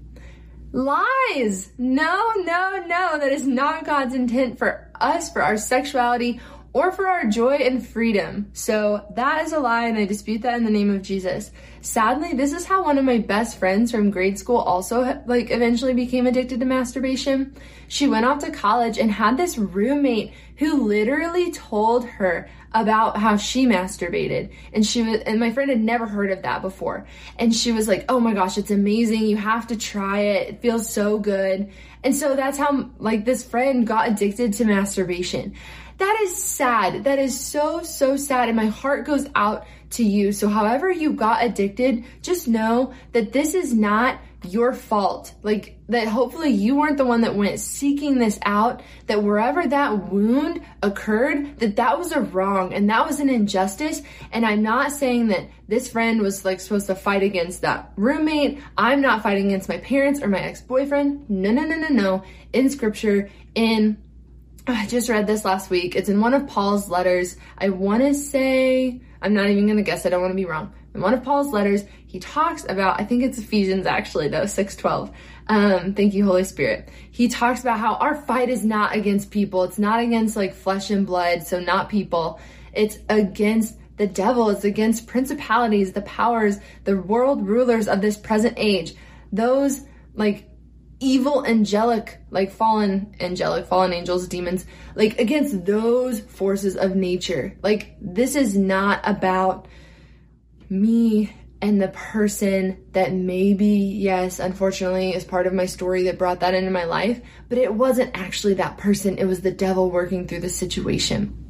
Lies! 0.77 1.73
No, 1.79 2.35
no, 2.37 2.85
no, 2.87 3.19
that 3.19 3.33
is 3.33 3.47
not 3.47 3.87
God's 3.87 4.15
intent 4.15 4.59
for 4.59 4.91
us, 5.01 5.33
for 5.33 5.43
our 5.43 5.57
sexuality, 5.57 6.39
or 6.75 6.93
for 6.93 7.07
our 7.07 7.25
joy 7.25 7.55
and 7.55 7.85
freedom. 7.85 8.51
So 8.53 9.03
that 9.15 9.43
is 9.47 9.55
a 9.55 9.59
lie 9.59 9.87
and 9.87 9.97
I 9.97 10.05
dispute 10.05 10.43
that 10.43 10.59
in 10.59 10.65
the 10.65 10.71
name 10.71 10.95
of 10.95 11.01
Jesus. 11.01 11.51
Sadly, 11.81 12.35
this 12.35 12.53
is 12.53 12.67
how 12.67 12.85
one 12.85 12.99
of 12.99 13.07
my 13.07 13.17
best 13.17 13.59
friends 13.59 13.91
from 13.91 14.11
grade 14.11 14.39
school 14.39 14.59
also 14.59 15.23
like 15.25 15.51
eventually 15.51 15.95
became 15.95 16.27
addicted 16.27 16.61
to 16.61 16.67
masturbation. 16.67 17.57
She 17.89 18.07
went 18.07 18.27
off 18.27 18.41
to 18.41 18.51
college 18.51 18.99
and 18.99 19.11
had 19.11 19.39
this 19.39 19.57
roommate 19.57 20.35
who 20.59 20.87
literally 20.87 21.53
told 21.53 22.05
her 22.05 22.51
about 22.72 23.16
how 23.16 23.37
she 23.37 23.66
masturbated. 23.66 24.52
And 24.72 24.85
she 24.85 25.02
was 25.02 25.20
and 25.20 25.40
my 25.40 25.52
friend 25.52 25.70
had 25.70 25.81
never 25.81 26.07
heard 26.07 26.31
of 26.31 26.42
that 26.42 26.62
before. 26.62 27.07
And 27.38 27.55
she 27.55 27.72
was 27.72 27.88
like 27.88 28.05
oh 28.09 28.20
my 28.20 28.35
gosh 28.35 28.59
it's 28.59 28.70
amazing. 28.70 29.26
You 29.26 29.37
have 29.37 29.66
to 29.68 29.76
try 29.76 30.20
it. 30.20 30.48
It 30.48 30.61
feels 30.61 30.88
so 30.88 31.18
good. 31.18 31.70
And 32.05 32.14
so 32.14 32.37
that's 32.37 32.59
how 32.59 32.90
like 32.98 33.24
this 33.24 33.44
friend 33.44 33.87
got 33.87 34.09
addicted 34.09 34.52
to 34.55 34.64
masturbation. 34.64 35.55
That 35.98 36.20
is 36.22 36.42
sad. 36.42 37.05
That 37.05 37.18
is 37.18 37.38
so 37.38 37.83
so 37.83 38.16
sad. 38.16 38.48
And 38.48 38.57
my 38.57 38.66
heart 38.66 39.07
goes 39.07 39.26
out 39.35 39.66
to 39.90 40.05
you 40.05 40.33
so 40.33 40.49
however 40.49 40.90
you 40.90 41.12
got 41.12 41.44
addicted 41.44 42.05
just 42.22 42.49
know 42.49 42.92
that 43.12 43.33
this 43.33 43.55
is 43.55 43.72
not 43.72 44.18
your 44.44 44.72
fault. 44.72 45.35
Like 45.42 45.79
that 45.88 46.09
hopefully 46.09 46.51
you 46.51 46.77
weren't 46.77 46.96
the 46.96 47.05
one 47.05 47.22
that 47.22 47.35
went 47.35 47.59
seeking 47.61 48.18
this 48.18 48.38
out, 48.44 48.83
that 49.07 49.22
wherever 49.22 49.66
that 49.66 50.11
wound 50.11 50.61
occurred, 50.83 51.59
that 51.59 51.77
that 51.77 51.99
was 51.99 52.12
a 52.12 52.20
wrong 52.20 52.72
and 52.72 52.88
that 52.90 53.07
was 53.07 53.20
an 53.20 53.29
injustice. 53.29 54.03
And 54.33 54.44
I'm 54.44 54.62
not 54.62 54.92
saying 54.92 55.29
that 55.29 55.49
this 55.68 55.88
friend 55.88 56.20
was 56.20 56.44
like 56.44 56.61
supposed 56.61 56.87
to 56.88 56.94
fight 56.94 57.22
against 57.22 57.62
that 57.62 57.92
roommate. 57.96 58.61
I'm 58.77 59.01
not 59.01 59.22
fighting 59.22 59.46
against 59.46 59.68
my 59.68 59.79
parents 59.79 60.22
or 60.22 60.29
my 60.29 60.40
ex-boyfriend. 60.40 61.29
No, 61.29 61.51
no, 61.51 61.62
no, 61.62 61.77
no, 61.77 61.88
no. 61.88 62.25
In 62.53 62.70
scripture, 62.70 63.31
in 63.55 63.99
I 64.68 64.87
just 64.87 65.09
read 65.09 65.29
this 65.29 65.44
last 65.44 65.70
week. 65.70 65.94
It's 65.94 66.09
in 66.09 66.20
one 66.20 66.35
of 66.35 66.49
Paul's 66.49 66.88
letters. 66.88 67.37
I 67.57 67.68
want 67.68 68.03
to 68.03 68.14
say, 68.14 69.01
I'm 69.22 69.35
not 69.35 69.48
even 69.48 69.76
to 69.76 69.83
guess. 69.83 70.07
I 70.07 70.11
don't 70.11 70.20
want 70.20 70.33
to 70.33 70.37
be 70.37 70.44
wrong. 70.44 70.72
In 70.94 71.00
one 71.00 71.14
of 71.14 71.22
Paul's 71.22 71.52
letters, 71.52 71.85
he 72.07 72.18
talks 72.18 72.64
about, 72.68 73.00
I 73.00 73.05
think 73.05 73.22
it's 73.22 73.38
Ephesians 73.38 73.87
actually 73.87 74.29
though, 74.29 74.46
612. 74.46 75.14
Um, 75.48 75.94
thank 75.94 76.14
you, 76.14 76.24
Holy 76.24 76.44
Spirit. 76.44 76.88
He 77.11 77.29
talks 77.29 77.61
about 77.61 77.79
how 77.79 77.94
our 77.96 78.14
fight 78.14 78.48
is 78.48 78.64
not 78.64 78.94
against 78.96 79.31
people. 79.31 79.64
It's 79.64 79.79
not 79.79 80.00
against 80.00 80.37
like 80.37 80.55
flesh 80.55 80.90
and 80.90 81.07
blood. 81.07 81.46
So 81.46 81.61
not 81.61 81.88
people. 81.88 82.40
It's 82.72 82.98
against 83.09 83.76
the 83.96 84.07
devil. 84.07 84.50
It's 84.50 84.64
against 84.64 85.07
principalities, 85.07 85.92
the 85.92 86.02
powers, 86.02 86.59
the 86.85 86.96
world 86.96 87.46
rulers 87.46 87.88
of 87.88 88.00
this 88.00 88.16
present 88.16 88.55
age. 88.57 88.94
Those 89.33 89.83
like 90.14 90.48
evil 91.01 91.45
angelic, 91.45 92.19
like 92.31 92.51
fallen 92.51 93.15
angelic, 93.21 93.67
fallen 93.67 93.93
angels, 93.93 94.29
demons, 94.29 94.65
like 94.95 95.19
against 95.19 95.65
those 95.67 96.21
forces 96.21 96.77
of 96.77 96.97
nature. 96.97 97.57
Like 97.63 97.97
this 98.01 98.35
is 98.35 98.57
not 98.57 99.01
about 99.05 99.69
me 100.69 101.33
and 101.61 101.81
the 101.81 101.89
person 101.89 102.85
that 102.93 103.13
maybe, 103.13 103.67
yes, 103.67 104.39
unfortunately 104.39 105.15
is 105.15 105.25
part 105.25 105.47
of 105.47 105.53
my 105.53 105.67
story 105.67 106.05
that 106.05 106.19
brought 106.19 106.41
that 106.41 106.55
into 106.55 106.71
my 106.71 106.85
life, 106.85 107.21
but 107.49 107.59
it 107.59 107.73
wasn't 107.73 108.17
actually 108.17 108.55
that 108.55 108.79
person. 108.79 109.19
It 109.19 109.25
was 109.25 109.41
the 109.41 109.51
devil 109.51 109.91
working 109.91 110.27
through 110.27 110.41
the 110.41 110.49
situation. 110.49 111.43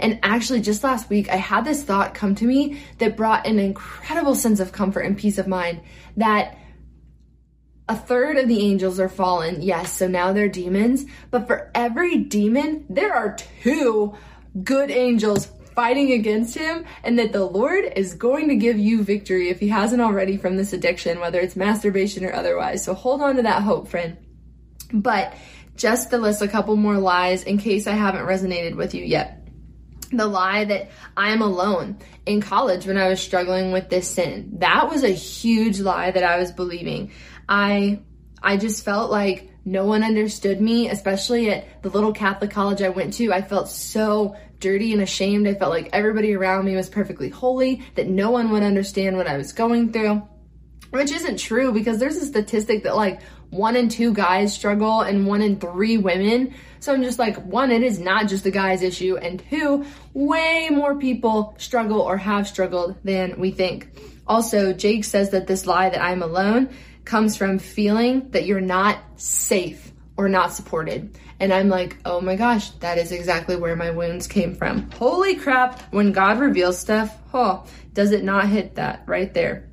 And 0.00 0.18
actually, 0.22 0.60
just 0.60 0.84
last 0.84 1.10
week, 1.10 1.28
I 1.28 1.36
had 1.36 1.64
this 1.64 1.82
thought 1.82 2.14
come 2.14 2.34
to 2.36 2.44
me 2.44 2.80
that 2.98 3.16
brought 3.16 3.46
an 3.46 3.58
incredible 3.58 4.34
sense 4.34 4.60
of 4.60 4.72
comfort 4.72 5.00
and 5.00 5.16
peace 5.16 5.38
of 5.38 5.46
mind 5.46 5.80
that 6.16 6.58
a 7.88 7.96
third 7.96 8.38
of 8.38 8.48
the 8.48 8.60
angels 8.60 8.98
are 8.98 9.08
fallen. 9.08 9.60
Yes, 9.62 9.92
so 9.92 10.08
now 10.08 10.32
they're 10.32 10.48
demons. 10.48 11.04
But 11.30 11.46
for 11.46 11.70
every 11.74 12.16
demon, 12.18 12.86
there 12.88 13.14
are 13.14 13.36
two 13.62 14.14
good 14.62 14.90
angels 14.90 15.50
fighting 15.74 16.12
against 16.12 16.56
him 16.56 16.84
and 17.02 17.18
that 17.18 17.32
the 17.32 17.44
Lord 17.44 17.84
is 17.96 18.14
going 18.14 18.48
to 18.48 18.56
give 18.56 18.78
you 18.78 19.02
victory 19.02 19.48
if 19.48 19.58
he 19.58 19.68
hasn't 19.68 20.00
already 20.00 20.36
from 20.36 20.56
this 20.56 20.72
addiction, 20.72 21.20
whether 21.20 21.40
it's 21.40 21.56
masturbation 21.56 22.24
or 22.24 22.32
otherwise. 22.32 22.84
So 22.84 22.94
hold 22.94 23.20
on 23.20 23.36
to 23.36 23.42
that 23.42 23.62
hope, 23.62 23.88
friend. 23.88 24.16
But 24.92 25.34
just 25.76 26.10
to 26.10 26.18
list 26.18 26.40
a 26.42 26.48
couple 26.48 26.76
more 26.76 26.98
lies 26.98 27.42
in 27.42 27.58
case 27.58 27.86
I 27.86 27.92
haven't 27.92 28.26
resonated 28.26 28.76
with 28.76 28.94
you 28.94 29.04
yet. 29.04 29.40
The 30.12 30.26
lie 30.26 30.64
that 30.66 30.90
I 31.16 31.30
am 31.30 31.42
alone 31.42 31.98
in 32.24 32.40
college 32.40 32.86
when 32.86 32.96
I 32.96 33.08
was 33.08 33.20
struggling 33.20 33.72
with 33.72 33.88
this 33.88 34.08
sin. 34.08 34.50
That 34.58 34.88
was 34.88 35.02
a 35.02 35.08
huge 35.08 35.80
lie 35.80 36.12
that 36.12 36.22
I 36.22 36.38
was 36.38 36.52
believing. 36.52 37.10
I 37.48 38.00
I 38.42 38.56
just 38.56 38.84
felt 38.84 39.10
like 39.10 39.50
no 39.64 39.86
one 39.86 40.02
understood 40.02 40.60
me, 40.60 40.90
especially 40.90 41.50
at 41.50 41.82
the 41.82 41.88
little 41.88 42.12
Catholic 42.12 42.50
college 42.50 42.82
I 42.82 42.90
went 42.90 43.14
to. 43.14 43.32
I 43.32 43.40
felt 43.40 43.68
so 43.68 44.36
dirty 44.60 44.92
and 44.92 45.00
ashamed. 45.00 45.48
I 45.48 45.54
felt 45.54 45.70
like 45.70 45.88
everybody 45.92 46.34
around 46.34 46.66
me 46.66 46.76
was 46.76 46.90
perfectly 46.90 47.30
holy, 47.30 47.82
that 47.94 48.06
no 48.06 48.30
one 48.30 48.50
would 48.50 48.62
understand 48.62 49.16
what 49.16 49.26
I 49.26 49.36
was 49.36 49.52
going 49.52 49.92
through. 49.92 50.22
Which 50.90 51.10
isn't 51.10 51.38
true 51.38 51.72
because 51.72 51.98
there's 51.98 52.16
a 52.16 52.26
statistic 52.26 52.84
that 52.84 52.94
like 52.94 53.20
one 53.50 53.76
in 53.76 53.88
two 53.88 54.12
guys 54.12 54.52
struggle 54.52 55.00
and 55.00 55.26
one 55.26 55.42
in 55.42 55.58
three 55.58 55.96
women. 55.96 56.54
So 56.80 56.92
I'm 56.92 57.02
just 57.02 57.18
like, 57.18 57.36
one, 57.44 57.70
it 57.70 57.82
is 57.82 57.98
not 57.98 58.28
just 58.28 58.46
a 58.46 58.50
guy's 58.50 58.82
issue, 58.82 59.16
and 59.16 59.42
two, 59.48 59.86
way 60.12 60.68
more 60.70 60.96
people 60.96 61.54
struggle 61.58 62.00
or 62.00 62.16
have 62.16 62.46
struggled 62.46 62.96
than 63.04 63.40
we 63.40 63.50
think. 63.50 63.88
Also, 64.26 64.72
Jake 64.72 65.04
says 65.04 65.30
that 65.30 65.46
this 65.46 65.66
lie 65.66 65.90
that 65.90 66.02
I'm 66.02 66.22
alone 66.22 66.70
comes 67.04 67.36
from 67.36 67.58
feeling 67.58 68.30
that 68.30 68.46
you're 68.46 68.60
not 68.60 68.98
safe 69.16 69.92
or 70.16 70.28
not 70.28 70.52
supported. 70.52 71.18
And 71.40 71.52
I'm 71.52 71.68
like, 71.68 71.98
oh 72.04 72.20
my 72.20 72.36
gosh, 72.36 72.70
that 72.80 72.98
is 72.98 73.12
exactly 73.12 73.56
where 73.56 73.76
my 73.76 73.90
wounds 73.90 74.26
came 74.26 74.54
from. 74.54 74.90
Holy 74.92 75.34
crap, 75.34 75.80
when 75.92 76.12
God 76.12 76.38
reveals 76.38 76.78
stuff, 76.78 77.16
oh, 77.32 77.66
does 77.92 78.12
it 78.12 78.24
not 78.24 78.48
hit 78.48 78.76
that 78.76 79.02
right 79.06 79.32
there? 79.34 79.68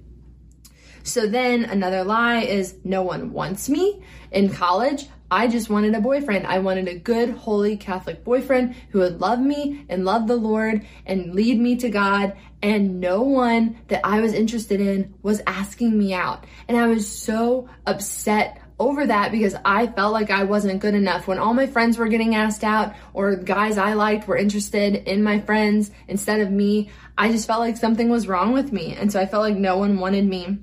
So 1.04 1.28
then 1.28 1.66
another 1.66 2.04
lie 2.04 2.42
is 2.42 2.76
no 2.84 3.04
one 3.04 3.32
wants 3.32 3.70
me. 3.70 4.04
In 4.32 4.50
college, 4.50 5.08
I 5.32 5.48
just 5.48 5.70
wanted 5.70 5.96
a 5.96 6.02
boyfriend. 6.02 6.46
I 6.46 6.60
wanted 6.60 6.89
a 6.89 7.00
good, 7.00 7.30
holy 7.30 7.78
Catholic 7.78 8.26
boyfriend 8.26 8.76
who 8.89 9.00
would 9.00 9.22
love 9.22 9.39
me 9.39 9.86
and 9.88 10.04
love 10.04 10.28
the 10.28 10.36
Lord 10.36 10.86
and 11.06 11.34
lead 11.34 11.58
me 11.58 11.78
to 11.78 11.89
God. 11.89 12.36
And 12.62 13.00
no 13.00 13.22
one 13.22 13.78
that 13.88 14.02
I 14.04 14.20
was 14.20 14.34
interested 14.34 14.82
in 14.82 15.13
was 15.24 15.41
asking 15.48 15.98
me 15.98 16.13
out. 16.13 16.46
And 16.67 16.78
I 16.78 16.88
was 16.88 17.08
so 17.10 17.70
upset 17.88 18.62
over 18.78 19.08
that 19.08 19.32
because 19.32 19.56
I 19.63 19.88
felt 19.88 20.12
like 20.12 20.32
I 20.32 20.44
wasn't 20.44 20.82
good 20.82 20.96
enough. 20.96 21.28
When 21.28 21.39
all 21.39 21.54
my 21.54 21.67
friends 21.67 21.98
were 21.98 22.10
getting 22.10 22.36
asked 22.36 22.65
out 22.65 22.94
or 23.13 23.38
guys 23.38 23.78
I 23.78 23.94
liked 23.94 24.28
were 24.28 24.36
interested 24.36 24.96
in 25.08 25.24
my 25.24 25.39
friends 25.39 25.91
instead 26.10 26.41
of 26.41 26.52
me, 26.52 26.89
I 27.17 27.32
just 27.32 27.48
felt 27.48 27.62
like 27.62 27.78
something 27.78 28.10
was 28.10 28.28
wrong 28.28 28.52
with 28.52 28.74
me. 28.74 28.96
And 28.96 29.10
so 29.10 29.20
I 29.20 29.28
felt 29.28 29.44
like 29.44 29.56
no 29.56 29.78
one 29.78 29.98
wanted 29.98 30.26
me. 30.26 30.58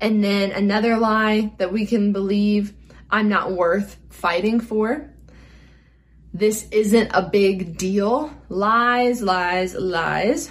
And 0.00 0.24
then 0.24 0.50
another 0.50 0.96
lie 0.96 1.52
that 1.58 1.72
we 1.72 1.86
can 1.86 2.12
believe 2.12 2.74
I'm 3.10 3.28
not 3.28 3.52
worth 3.52 3.96
fighting 4.10 4.60
for. 4.60 5.10
This 6.34 6.68
isn't 6.70 7.10
a 7.14 7.22
big 7.22 7.78
deal. 7.78 8.30
Lies, 8.48 9.22
lies, 9.22 9.74
lies. 9.74 10.50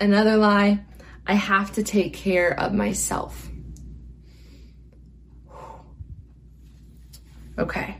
Another 0.00 0.36
lie, 0.36 0.80
I 1.26 1.34
have 1.34 1.72
to 1.72 1.82
take 1.82 2.14
care 2.14 2.58
of 2.58 2.72
myself. 2.72 3.48
Okay, 7.58 7.96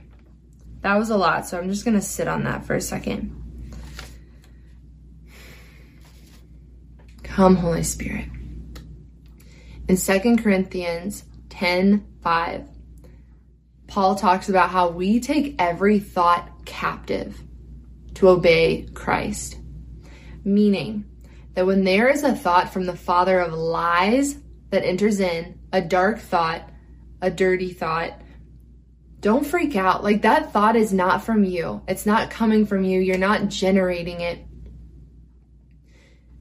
that 0.82 0.96
was 0.96 1.10
a 1.10 1.16
lot, 1.16 1.46
so 1.46 1.58
I'm 1.58 1.68
just 1.68 1.84
gonna 1.84 2.00
sit 2.00 2.28
on 2.28 2.44
that 2.44 2.64
for 2.64 2.74
a 2.74 2.80
second. 2.80 3.34
Come, 7.24 7.56
Holy 7.56 7.82
Spirit. 7.82 8.28
In 9.88 9.96
2 9.96 10.36
Corinthians 10.36 11.24
10 11.50 12.06
5, 12.22 12.68
Paul 13.98 14.14
talks 14.14 14.48
about 14.48 14.70
how 14.70 14.90
we 14.90 15.18
take 15.18 15.56
every 15.58 15.98
thought 15.98 16.64
captive 16.64 17.36
to 18.14 18.28
obey 18.28 18.86
Christ. 18.94 19.58
Meaning 20.44 21.04
that 21.54 21.66
when 21.66 21.82
there 21.82 22.08
is 22.08 22.22
a 22.22 22.36
thought 22.36 22.72
from 22.72 22.86
the 22.86 22.94
father 22.94 23.40
of 23.40 23.52
lies 23.52 24.38
that 24.70 24.84
enters 24.84 25.18
in, 25.18 25.58
a 25.72 25.80
dark 25.80 26.20
thought, 26.20 26.70
a 27.20 27.28
dirty 27.28 27.72
thought, 27.72 28.22
don't 29.18 29.44
freak 29.44 29.74
out. 29.74 30.04
Like 30.04 30.22
that 30.22 30.52
thought 30.52 30.76
is 30.76 30.92
not 30.92 31.24
from 31.24 31.42
you. 31.42 31.82
It's 31.88 32.06
not 32.06 32.30
coming 32.30 32.66
from 32.66 32.84
you. 32.84 33.00
You're 33.00 33.18
not 33.18 33.48
generating 33.48 34.20
it. 34.20 34.46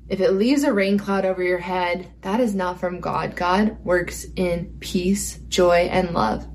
If 0.07 0.19
it 0.19 0.33
leaves 0.33 0.63
a 0.63 0.73
rain 0.73 0.99
cloud 0.99 1.25
over 1.25 1.41
your 1.41 1.57
head, 1.57 2.07
that 2.21 2.39
is 2.39 2.53
not 2.53 2.79
from 2.79 2.99
God. 2.99 3.35
God 3.35 3.83
works 3.83 4.27
in 4.35 4.77
peace, 4.79 5.39
joy, 5.47 5.89
and 5.91 6.13
love. 6.13 6.47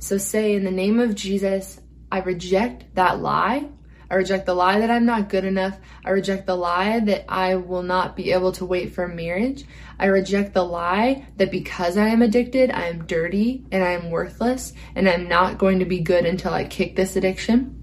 So 0.00 0.16
say, 0.16 0.54
in 0.54 0.64
the 0.64 0.70
name 0.70 0.98
of 0.98 1.14
Jesus, 1.14 1.78
I 2.10 2.20
reject 2.20 2.94
that 2.94 3.20
lie. 3.20 3.68
I 4.10 4.14
reject 4.14 4.46
the 4.46 4.54
lie 4.54 4.80
that 4.80 4.90
I'm 4.90 5.04
not 5.04 5.28
good 5.28 5.44
enough. 5.44 5.78
I 6.04 6.10
reject 6.10 6.46
the 6.46 6.56
lie 6.56 6.98
that 7.00 7.26
I 7.28 7.56
will 7.56 7.82
not 7.82 8.16
be 8.16 8.32
able 8.32 8.50
to 8.52 8.64
wait 8.64 8.94
for 8.94 9.06
marriage. 9.06 9.64
I 9.98 10.06
reject 10.06 10.54
the 10.54 10.64
lie 10.64 11.26
that 11.36 11.52
because 11.52 11.98
I 11.98 12.08
am 12.08 12.22
addicted, 12.22 12.70
I 12.70 12.86
am 12.86 13.04
dirty 13.04 13.66
and 13.70 13.84
I 13.84 13.92
am 13.92 14.10
worthless 14.10 14.72
and 14.96 15.06
I'm 15.06 15.28
not 15.28 15.58
going 15.58 15.78
to 15.80 15.84
be 15.84 16.00
good 16.00 16.24
until 16.24 16.54
I 16.54 16.64
kick 16.64 16.96
this 16.96 17.14
addiction. 17.14 17.76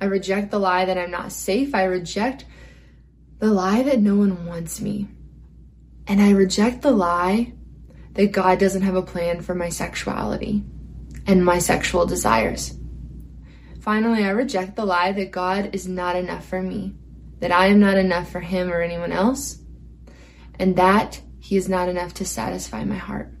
I 0.00 0.06
reject 0.06 0.50
the 0.50 0.58
lie 0.58 0.84
that 0.84 0.98
I'm 0.98 1.12
not 1.12 1.30
safe. 1.30 1.76
I 1.76 1.84
reject 1.84 2.44
the 3.38 3.52
lie 3.52 3.84
that 3.84 4.00
no 4.00 4.16
one 4.16 4.46
wants 4.46 4.80
me. 4.80 5.06
And 6.08 6.20
I 6.20 6.32
reject 6.32 6.82
the 6.82 6.90
lie 6.90 7.52
that 8.12 8.32
God 8.32 8.58
doesn't 8.58 8.82
have 8.82 8.94
a 8.94 9.02
plan 9.02 9.40
for 9.40 9.54
my 9.54 9.68
sexuality 9.68 10.62
and 11.26 11.44
my 11.44 11.58
sexual 11.58 12.06
desires. 12.06 12.74
Finally, 13.80 14.24
I 14.24 14.30
reject 14.30 14.76
the 14.76 14.84
lie 14.84 15.12
that 15.12 15.30
God 15.30 15.74
is 15.74 15.88
not 15.88 16.16
enough 16.16 16.46
for 16.46 16.62
me, 16.62 16.94
that 17.40 17.52
I 17.52 17.66
am 17.66 17.80
not 17.80 17.96
enough 17.96 18.30
for 18.30 18.40
Him 18.40 18.70
or 18.70 18.80
anyone 18.80 19.12
else, 19.12 19.58
and 20.58 20.76
that 20.76 21.20
He 21.40 21.56
is 21.56 21.68
not 21.68 21.88
enough 21.88 22.14
to 22.14 22.24
satisfy 22.24 22.84
my 22.84 22.96
heart. 22.96 23.32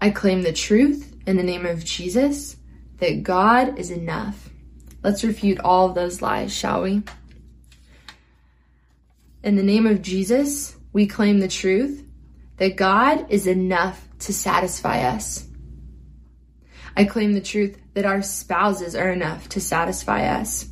I 0.00 0.10
claim 0.10 0.42
the 0.42 0.52
truth 0.52 1.14
in 1.26 1.36
the 1.36 1.44
name 1.44 1.64
of 1.64 1.84
Jesus 1.84 2.56
that 2.98 3.22
God 3.22 3.78
is 3.78 3.90
enough. 3.90 4.50
Let's 5.04 5.22
refute 5.22 5.60
all 5.60 5.88
of 5.88 5.94
those 5.94 6.22
lies, 6.22 6.52
shall 6.52 6.82
we? 6.82 7.02
In 9.44 9.56
the 9.56 9.62
name 9.62 9.86
of 9.86 10.02
Jesus, 10.02 10.76
we 10.92 11.06
claim 11.06 11.40
the 11.40 11.48
truth 11.48 12.04
that 12.58 12.76
God 12.76 13.26
is 13.30 13.46
enough 13.46 14.06
to 14.20 14.32
satisfy 14.32 15.02
us. 15.02 15.46
I 16.96 17.04
claim 17.04 17.32
the 17.32 17.40
truth 17.40 17.78
that 17.94 18.04
our 18.04 18.22
spouses 18.22 18.94
are 18.94 19.10
enough 19.10 19.48
to 19.50 19.60
satisfy 19.60 20.26
us. 20.26 20.68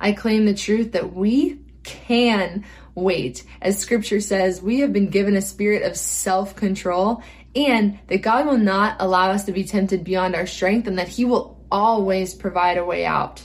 I 0.00 0.12
claim 0.12 0.46
the 0.46 0.54
truth 0.54 0.92
that 0.92 1.12
we 1.12 1.60
can 1.82 2.64
wait. 2.94 3.44
As 3.60 3.78
scripture 3.78 4.20
says, 4.20 4.62
we 4.62 4.80
have 4.80 4.92
been 4.92 5.10
given 5.10 5.36
a 5.36 5.42
spirit 5.42 5.82
of 5.82 5.96
self 5.96 6.54
control 6.54 7.22
and 7.56 7.98
that 8.06 8.22
God 8.22 8.46
will 8.46 8.58
not 8.58 8.96
allow 9.00 9.30
us 9.30 9.44
to 9.44 9.52
be 9.52 9.64
tempted 9.64 10.04
beyond 10.04 10.36
our 10.36 10.46
strength 10.46 10.86
and 10.86 10.98
that 10.98 11.08
He 11.08 11.24
will 11.24 11.64
always 11.70 12.34
provide 12.34 12.78
a 12.78 12.84
way 12.84 13.04
out. 13.04 13.44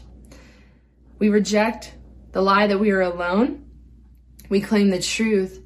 We 1.18 1.30
reject 1.30 1.94
the 2.32 2.42
lie 2.42 2.68
that 2.68 2.80
we 2.80 2.92
are 2.92 3.02
alone. 3.02 3.66
We 4.50 4.62
claim 4.62 4.90
the 4.90 5.02
truth 5.02 5.63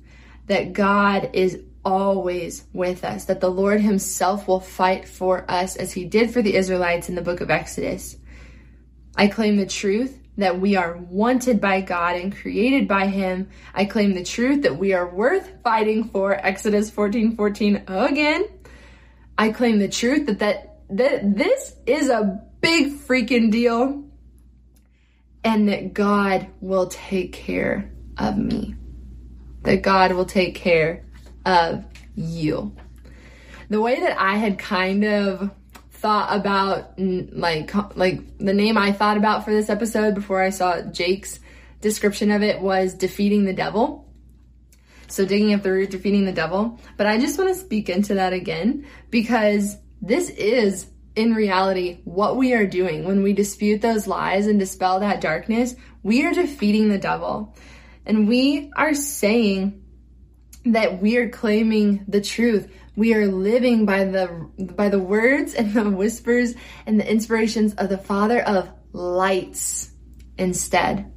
that 0.48 0.74
God 0.74 1.30
is 1.34 1.62
always 1.86 2.66
with 2.74 3.06
us, 3.06 3.26
that 3.26 3.40
the 3.40 3.50
Lord 3.50 3.80
Himself 3.80 4.48
will 4.48 4.60
fight 4.60 5.08
for 5.08 5.50
us 5.50 5.76
as 5.76 5.94
He 5.94 6.06
did 6.06 6.32
for 6.32 6.42
the 6.42 6.56
Israelites 6.56 7.10
in 7.10 7.16
the 7.16 7.22
book 7.22 7.40
of 7.40 7.50
Exodus. 7.50 8.18
I 9.16 9.28
claim 9.28 9.58
the 9.58 9.66
truth 9.66 10.20
that 10.38 10.60
we 10.60 10.76
are 10.76 10.98
wanted 10.98 11.60
by 11.60 11.82
God 11.82 12.16
and 12.16 12.36
created 12.36 12.88
by 12.88 13.08
Him. 13.08 13.50
I 13.74 13.86
claim 13.86 14.14
the 14.14 14.24
truth 14.24 14.64
that 14.64 14.78
we 14.78 14.94
are 14.94 15.08
worth 15.08 15.50
fighting 15.64 16.10
for, 16.10 16.34
Exodus 16.34 16.90
14 16.90 17.36
14 17.36 17.84
again. 17.88 18.46
I 19.38 19.52
claim 19.52 19.80
the 19.80 19.88
truth 19.88 20.28
that, 20.28 20.40
that, 20.40 20.80
that 20.90 21.38
this 21.38 21.76
is 21.86 22.10
a 22.10 22.44
big 22.60 23.00
freaking 23.00 23.52
deal 23.52 24.04
and 25.44 25.70
that 25.70 25.94
God 25.94 26.48
will 26.60 26.88
take 26.88 27.34
care 27.34 27.92
of 28.18 28.38
me 28.38 28.76
that 29.68 29.82
God 29.82 30.14
will 30.14 30.24
take 30.24 30.56
care 30.56 31.04
of 31.46 31.84
you. 32.16 32.74
The 33.70 33.82
way 33.82 34.00
that 34.00 34.18
I 34.18 34.38
had 34.38 34.58
kind 34.58 35.04
of 35.04 35.52
thought 35.92 36.34
about 36.34 36.98
like 36.98 37.76
like 37.98 38.38
the 38.38 38.54
name 38.54 38.78
I 38.78 38.94
thought 38.94 39.18
about 39.18 39.44
for 39.44 39.52
this 39.52 39.70
episode 39.70 40.16
before 40.16 40.42
I 40.42 40.52
saw 40.52 40.82
Jake's 40.84 41.42
description 41.82 42.32
of 42.32 42.44
it 42.44 42.62
was 42.62 42.94
defeating 42.94 43.44
the 43.44 43.52
devil. 43.52 44.08
So 45.10 45.26
digging 45.26 45.54
up 45.54 45.64
the 45.64 45.72
root, 45.74 45.90
defeating 45.90 46.24
the 46.24 46.32
devil. 46.32 46.80
But 46.96 47.08
I 47.08 47.18
just 47.18 47.38
want 47.38 47.50
to 47.50 47.60
speak 47.60 47.90
into 47.90 48.14
that 48.14 48.32
again 48.32 48.88
because 49.10 49.76
this 50.02 50.30
is 50.30 50.88
in 51.18 51.34
reality 51.34 52.00
what 52.06 52.38
we 52.38 52.54
are 52.54 52.66
doing 52.66 53.04
when 53.04 53.22
we 53.22 53.34
dispute 53.34 53.82
those 53.82 54.08
lies 54.08 54.48
and 54.48 54.60
dispel 54.60 55.02
that 55.02 55.20
darkness. 55.20 55.76
We 56.04 56.26
are 56.26 56.34
defeating 56.34 56.88
the 56.88 57.00
devil. 57.00 57.54
And 58.08 58.26
we 58.26 58.72
are 58.78 58.94
saying 58.94 59.84
that 60.66 61.02
we 61.02 61.18
are 61.18 61.30
claiming 61.30 62.06
the 62.08 62.22
truth. 62.22 62.72
We 62.96 63.14
are 63.14 63.28
living 63.28 63.86
by 63.86 64.06
the 64.06 64.50
by 64.58 64.88
the 64.88 64.98
words 65.00 65.54
and 65.54 65.74
the 65.74 65.90
whispers 65.90 66.56
and 66.86 67.00
the 67.00 67.10
inspirations 67.10 67.76
of 67.76 67.90
the 67.90 67.98
Father 67.98 68.42
of 68.42 68.72
lights 68.94 69.92
instead. 70.38 71.12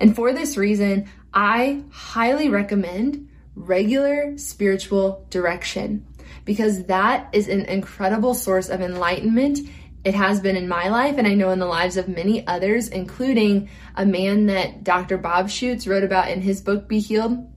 And 0.00 0.14
for 0.14 0.32
this 0.32 0.56
reason, 0.56 1.10
I 1.32 1.82
highly 1.90 2.48
recommend 2.48 3.28
regular 3.56 4.38
spiritual 4.38 5.26
direction 5.28 6.06
because 6.44 6.84
that 6.84 7.30
is 7.32 7.48
an 7.48 7.62
incredible 7.62 8.34
source 8.34 8.68
of 8.68 8.80
enlightenment 8.80 9.58
it 10.04 10.14
has 10.14 10.40
been 10.40 10.56
in 10.56 10.68
my 10.68 10.88
life, 10.88 11.16
and 11.16 11.26
I 11.26 11.34
know 11.34 11.50
in 11.50 11.58
the 11.58 11.66
lives 11.66 11.96
of 11.96 12.08
many 12.08 12.46
others, 12.46 12.88
including 12.88 13.70
a 13.94 14.04
man 14.04 14.46
that 14.46 14.84
Dr. 14.84 15.16
Bob 15.16 15.46
Schuchts 15.46 15.88
wrote 15.88 16.04
about 16.04 16.30
in 16.30 16.42
his 16.42 16.60
book, 16.60 16.88
Be 16.88 17.00
Healed, 17.00 17.50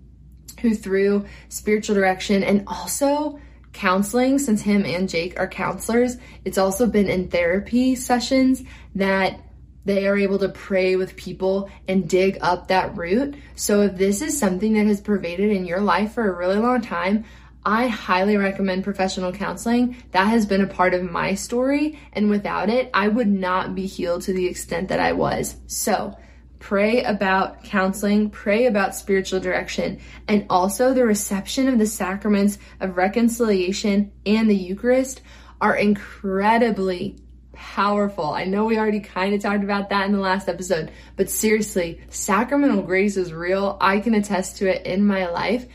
who 0.62 0.74
through 0.74 1.26
spiritual 1.50 1.96
direction 1.96 2.44
and 2.44 2.64
also 2.68 3.40
counseling, 3.74 4.40
since 4.40 4.62
him 4.62 4.86
and 4.86 5.08
Jake 5.08 5.40
are 5.40 5.48
counselors, 5.48 6.18
it's 6.46 6.58
also 6.58 6.88
been 6.88 7.10
in 7.10 7.28
therapy 7.28 7.96
sessions 7.96 8.64
that 8.96 9.40
they 9.86 10.08
are 10.08 10.18
able 10.18 10.40
to 10.40 10.50
pray 10.50 10.96
with 10.96 11.16
people 11.16 11.70
and 11.88 12.10
dig 12.10 12.38
up 12.42 12.68
that 12.68 12.98
root. 12.98 13.36
So 13.56 13.82
if 13.82 13.96
this 13.96 14.22
is 14.22 14.38
something 14.38 14.74
that 14.74 14.88
has 14.88 15.00
pervaded 15.00 15.52
in 15.52 15.66
your 15.66 15.80
life 15.80 16.14
for 16.14 16.28
a 16.28 16.36
really 16.36 16.58
long 16.58 16.82
time, 16.82 17.26
I 17.68 17.88
highly 17.88 18.38
recommend 18.38 18.86
professional 18.86 19.34
counseling. 19.34 19.98
That 20.12 20.30
has 20.30 20.46
been 20.46 20.62
a 20.62 20.68
part 20.68 20.94
of 20.94 21.04
my 21.04 21.36
story, 21.36 22.00
and 22.14 22.30
without 22.30 22.70
it, 22.70 22.90
I 22.94 23.10
would 23.10 23.28
not 23.28 23.76
be 23.76 23.88
healed 23.88 24.22
to 24.22 24.32
the 24.32 24.46
extent 24.46 24.88
that 24.88 25.02
I 25.02 25.12
was. 25.12 25.58
So, 25.68 26.18
pray 26.60 27.04
about 27.04 27.66
counseling, 27.66 28.30
pray 28.30 28.68
about 28.68 28.96
spiritual 28.96 29.42
direction, 29.42 30.00
and 30.30 30.46
also 30.50 30.94
the 30.94 31.06
reception 31.06 31.68
of 31.68 31.78
the 31.78 31.88
sacraments 31.88 32.58
of 32.80 32.96
reconciliation 32.96 34.14
and 34.26 34.50
the 34.50 34.56
Eucharist 34.56 35.22
are 35.60 35.76
incredibly 35.76 37.18
powerful. 37.52 38.32
I 38.32 38.46
know 38.46 38.64
we 38.64 38.78
already 38.78 39.02
kind 39.02 39.34
of 39.34 39.42
talked 39.42 39.66
about 39.66 39.90
that 39.90 40.06
in 40.06 40.14
the 40.14 40.20
last 40.20 40.48
episode, 40.48 40.90
but 41.18 41.30
seriously, 41.30 42.00
sacramental 42.08 42.84
grace 42.84 43.18
is 43.18 43.34
real. 43.34 43.78
I 43.82 44.00
can 44.00 44.14
attest 44.14 44.58
to 44.60 44.74
it 44.74 44.86
in 44.86 45.06
my 45.06 45.28
life. 45.28 45.66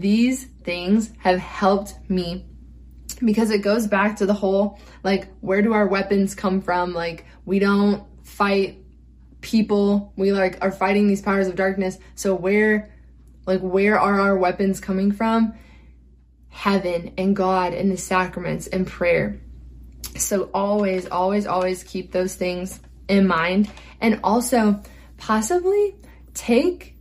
These 0.00 0.44
things 0.44 1.10
have 1.18 1.38
helped 1.38 1.94
me 2.08 2.46
because 3.24 3.50
it 3.50 3.58
goes 3.58 3.86
back 3.86 4.16
to 4.16 4.26
the 4.26 4.34
whole 4.34 4.78
like, 5.02 5.28
where 5.40 5.62
do 5.62 5.72
our 5.72 5.86
weapons 5.86 6.34
come 6.34 6.60
from? 6.60 6.94
Like, 6.94 7.24
we 7.44 7.58
don't 7.58 8.04
fight 8.24 8.78
people, 9.40 10.12
we 10.16 10.32
like 10.32 10.58
are 10.60 10.72
fighting 10.72 11.06
these 11.06 11.22
powers 11.22 11.48
of 11.48 11.56
darkness. 11.56 11.98
So, 12.14 12.34
where, 12.34 12.94
like, 13.46 13.60
where 13.60 13.98
are 13.98 14.20
our 14.20 14.36
weapons 14.36 14.80
coming 14.80 15.12
from? 15.12 15.54
Heaven 16.48 17.14
and 17.16 17.36
God 17.36 17.72
and 17.72 17.90
the 17.90 17.96
sacraments 17.96 18.66
and 18.66 18.86
prayer. 18.86 19.40
So 20.16 20.50
always, 20.52 21.06
always, 21.06 21.46
always 21.46 21.84
keep 21.84 22.12
those 22.12 22.34
things 22.34 22.80
in 23.08 23.26
mind. 23.26 23.70
And 24.00 24.20
also 24.24 24.82
possibly 25.16 25.96
take 26.34 26.96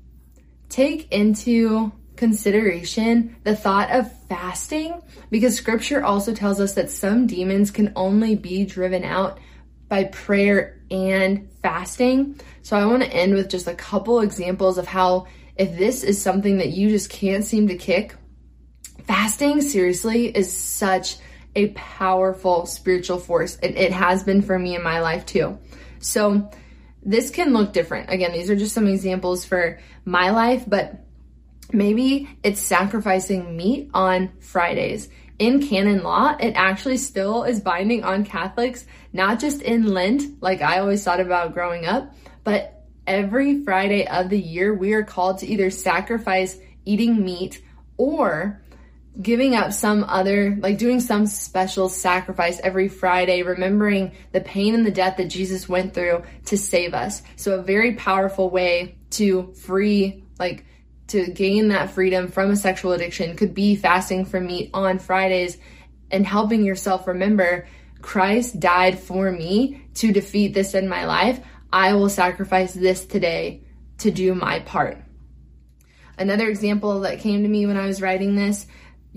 take 0.69 1.11
into 1.11 1.91
consideration 2.17 3.35
the 3.43 3.55
thought 3.55 3.91
of 3.91 4.11
fasting 4.27 5.01
because 5.29 5.55
scripture 5.55 6.03
also 6.03 6.33
tells 6.33 6.59
us 6.59 6.73
that 6.73 6.89
some 6.89 7.27
demons 7.27 7.71
can 7.71 7.93
only 7.95 8.35
be 8.35 8.65
driven 8.65 9.03
out 9.03 9.39
by 9.87 10.03
prayer 10.05 10.81
and 10.91 11.49
fasting. 11.61 12.39
So 12.61 12.77
I 12.77 12.85
want 12.85 13.03
to 13.03 13.13
end 13.13 13.33
with 13.33 13.49
just 13.49 13.67
a 13.67 13.75
couple 13.75 14.19
examples 14.19 14.77
of 14.77 14.87
how 14.87 15.27
if 15.55 15.77
this 15.77 16.03
is 16.03 16.21
something 16.21 16.57
that 16.57 16.69
you 16.69 16.89
just 16.89 17.09
can't 17.09 17.43
seem 17.43 17.67
to 17.69 17.77
kick, 17.77 18.15
fasting 19.05 19.61
seriously 19.61 20.25
is 20.27 20.55
such 20.55 21.17
a 21.55 21.69
powerful 21.69 22.65
spiritual 22.65 23.17
force. 23.17 23.57
and 23.57 23.75
it 23.75 23.91
has 23.91 24.23
been 24.23 24.41
for 24.41 24.59
me 24.59 24.75
in 24.75 24.83
my 24.83 24.99
life 24.99 25.25
too. 25.25 25.57
So 25.99 26.51
this 27.01 27.31
can 27.31 27.53
look 27.53 27.73
different. 27.73 28.11
Again, 28.11 28.33
these 28.33 28.49
are 28.49 28.55
just 28.55 28.75
some 28.75 28.87
examples 28.87 29.45
for 29.45 29.79
my 30.05 30.29
life, 30.29 30.65
but 30.67 31.06
maybe 31.71 32.29
it's 32.43 32.61
sacrificing 32.61 33.55
meat 33.55 33.89
on 33.93 34.31
Fridays. 34.39 35.09
In 35.39 35.67
canon 35.67 36.01
law, 36.01 36.35
it 36.39 36.53
actually 36.55 36.97
still 36.97 37.43
is 37.43 37.59
binding 37.59 38.03
on 38.03 38.25
Catholics, 38.25 38.85
not 39.13 39.39
just 39.39 39.61
in 39.61 39.85
Lent, 39.93 40.41
like 40.41 40.61
I 40.61 40.79
always 40.79 41.03
thought 41.03 41.19
about 41.19 41.53
growing 41.53 41.85
up, 41.85 42.13
but 42.43 42.83
every 43.05 43.63
Friday 43.63 44.07
of 44.07 44.29
the 44.29 44.39
year, 44.39 44.73
we 44.73 44.93
are 44.93 45.03
called 45.03 45.39
to 45.39 45.47
either 45.47 45.69
sacrifice 45.69 46.57
eating 46.85 47.23
meat 47.23 47.61
or 47.97 48.61
giving 49.21 49.55
up 49.55 49.73
some 49.73 50.03
other, 50.03 50.55
like 50.59 50.77
doing 50.77 50.99
some 50.99 51.25
special 51.25 51.89
sacrifice 51.89 52.59
every 52.59 52.87
Friday, 52.87 53.41
remembering 53.41 54.11
the 54.31 54.41
pain 54.41 54.75
and 54.75 54.85
the 54.85 54.91
death 54.91 55.17
that 55.17 55.27
Jesus 55.27 55.67
went 55.67 55.93
through 55.93 56.23
to 56.45 56.57
save 56.57 56.93
us. 56.93 57.23
So 57.35 57.59
a 57.59 57.63
very 57.63 57.95
powerful 57.95 58.49
way 58.49 58.97
to 59.11 59.53
free, 59.53 60.23
like, 60.39 60.65
to 61.07 61.27
gain 61.31 61.69
that 61.69 61.91
freedom 61.91 62.27
from 62.27 62.51
a 62.51 62.55
sexual 62.55 62.91
addiction 62.91 63.35
could 63.35 63.53
be 63.53 63.75
fasting 63.75 64.25
from 64.25 64.47
meat 64.47 64.69
on 64.73 64.99
Fridays 64.99 65.57
and 66.11 66.25
helping 66.25 66.63
yourself 66.63 67.07
remember 67.07 67.67
Christ 68.01 68.59
died 68.59 68.99
for 68.99 69.31
me 69.31 69.81
to 69.95 70.11
defeat 70.11 70.53
this 70.53 70.73
in 70.73 70.87
my 70.87 71.05
life. 71.05 71.39
I 71.71 71.93
will 71.93 72.09
sacrifice 72.09 72.73
this 72.73 73.05
today 73.05 73.63
to 73.99 74.11
do 74.11 74.35
my 74.35 74.59
part. 74.59 75.01
Another 76.17 76.47
example 76.47 77.01
that 77.01 77.19
came 77.19 77.43
to 77.43 77.49
me 77.49 77.65
when 77.65 77.77
I 77.77 77.85
was 77.85 78.01
writing 78.01 78.35
this 78.35 78.67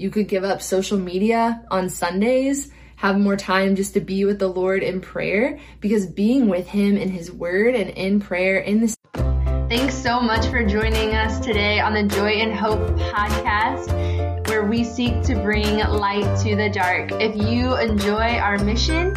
you 0.01 0.09
could 0.09 0.29
give 0.29 0.45
up 0.45 0.63
social 0.63 0.99
media 0.99 1.63
on 1.71 1.91
Sundays, 1.91 2.73
have 2.97 3.19
more 3.19 3.37
time 3.37 3.77
just 3.77 3.93
to 3.95 4.01
be 4.01 4.25
with 4.25 4.39
the 4.39 4.49
Lord 4.49 4.83
in 4.83 5.03
prayer 5.03 5.59
because 5.81 6.07
being 6.07 6.49
with 6.49 6.67
Him 6.67 6.97
in 6.97 7.11
His 7.11 7.31
Word 7.31 7.75
and 7.75 7.91
in 7.91 8.19
prayer 8.19 8.59
in 8.59 8.81
this. 8.81 8.97
Thanks 9.71 9.95
so 9.95 10.21
much 10.21 10.47
for 10.49 10.65
joining 10.65 11.15
us 11.15 11.39
today 11.39 11.79
on 11.79 11.95
the 11.95 12.03
Joy 12.03 12.33
in 12.33 12.53
Hope 12.53 12.81
podcast, 12.99 13.87
we 14.71 14.85
seek 14.85 15.21
to 15.25 15.35
bring 15.35 15.79
light 15.79 16.39
to 16.39 16.55
the 16.55 16.71
dark. 16.71 17.11
If 17.15 17.35
you 17.35 17.77
enjoy 17.77 18.39
our 18.39 18.57
mission, 18.59 19.13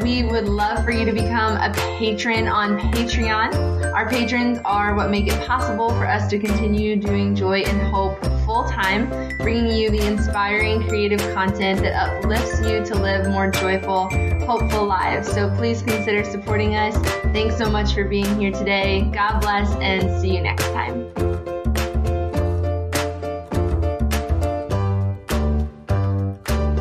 we 0.00 0.22
would 0.22 0.46
love 0.46 0.84
for 0.84 0.92
you 0.92 1.04
to 1.04 1.12
become 1.12 1.56
a 1.56 1.72
patron 1.98 2.46
on 2.46 2.78
Patreon. 2.92 3.92
Our 3.92 4.08
patrons 4.08 4.60
are 4.64 4.94
what 4.94 5.10
make 5.10 5.26
it 5.26 5.46
possible 5.48 5.88
for 5.90 6.06
us 6.06 6.30
to 6.30 6.38
continue 6.38 6.94
doing 6.94 7.34
Joy 7.34 7.62
in 7.62 7.80
Hope 7.80 8.24
full 8.46 8.64
time, 8.68 9.08
bringing 9.38 9.76
you 9.76 9.90
the 9.90 10.06
inspiring 10.06 10.86
creative 10.86 11.20
content 11.34 11.80
that 11.80 11.94
uplifts 11.94 12.60
you 12.60 12.84
to 12.84 12.94
live 12.94 13.26
more 13.28 13.50
joyful, 13.50 14.08
hopeful 14.46 14.86
lives. 14.86 15.26
So 15.26 15.52
please 15.56 15.82
consider 15.82 16.22
supporting 16.22 16.76
us. 16.76 16.94
Thanks 17.32 17.58
so 17.58 17.68
much 17.68 17.94
for 17.94 18.04
being 18.04 18.38
here 18.38 18.52
today. 18.52 19.10
God 19.12 19.40
bless 19.40 19.72
and 19.76 20.20
see 20.20 20.36
you 20.36 20.40
next 20.40 20.66
time. 20.66 21.43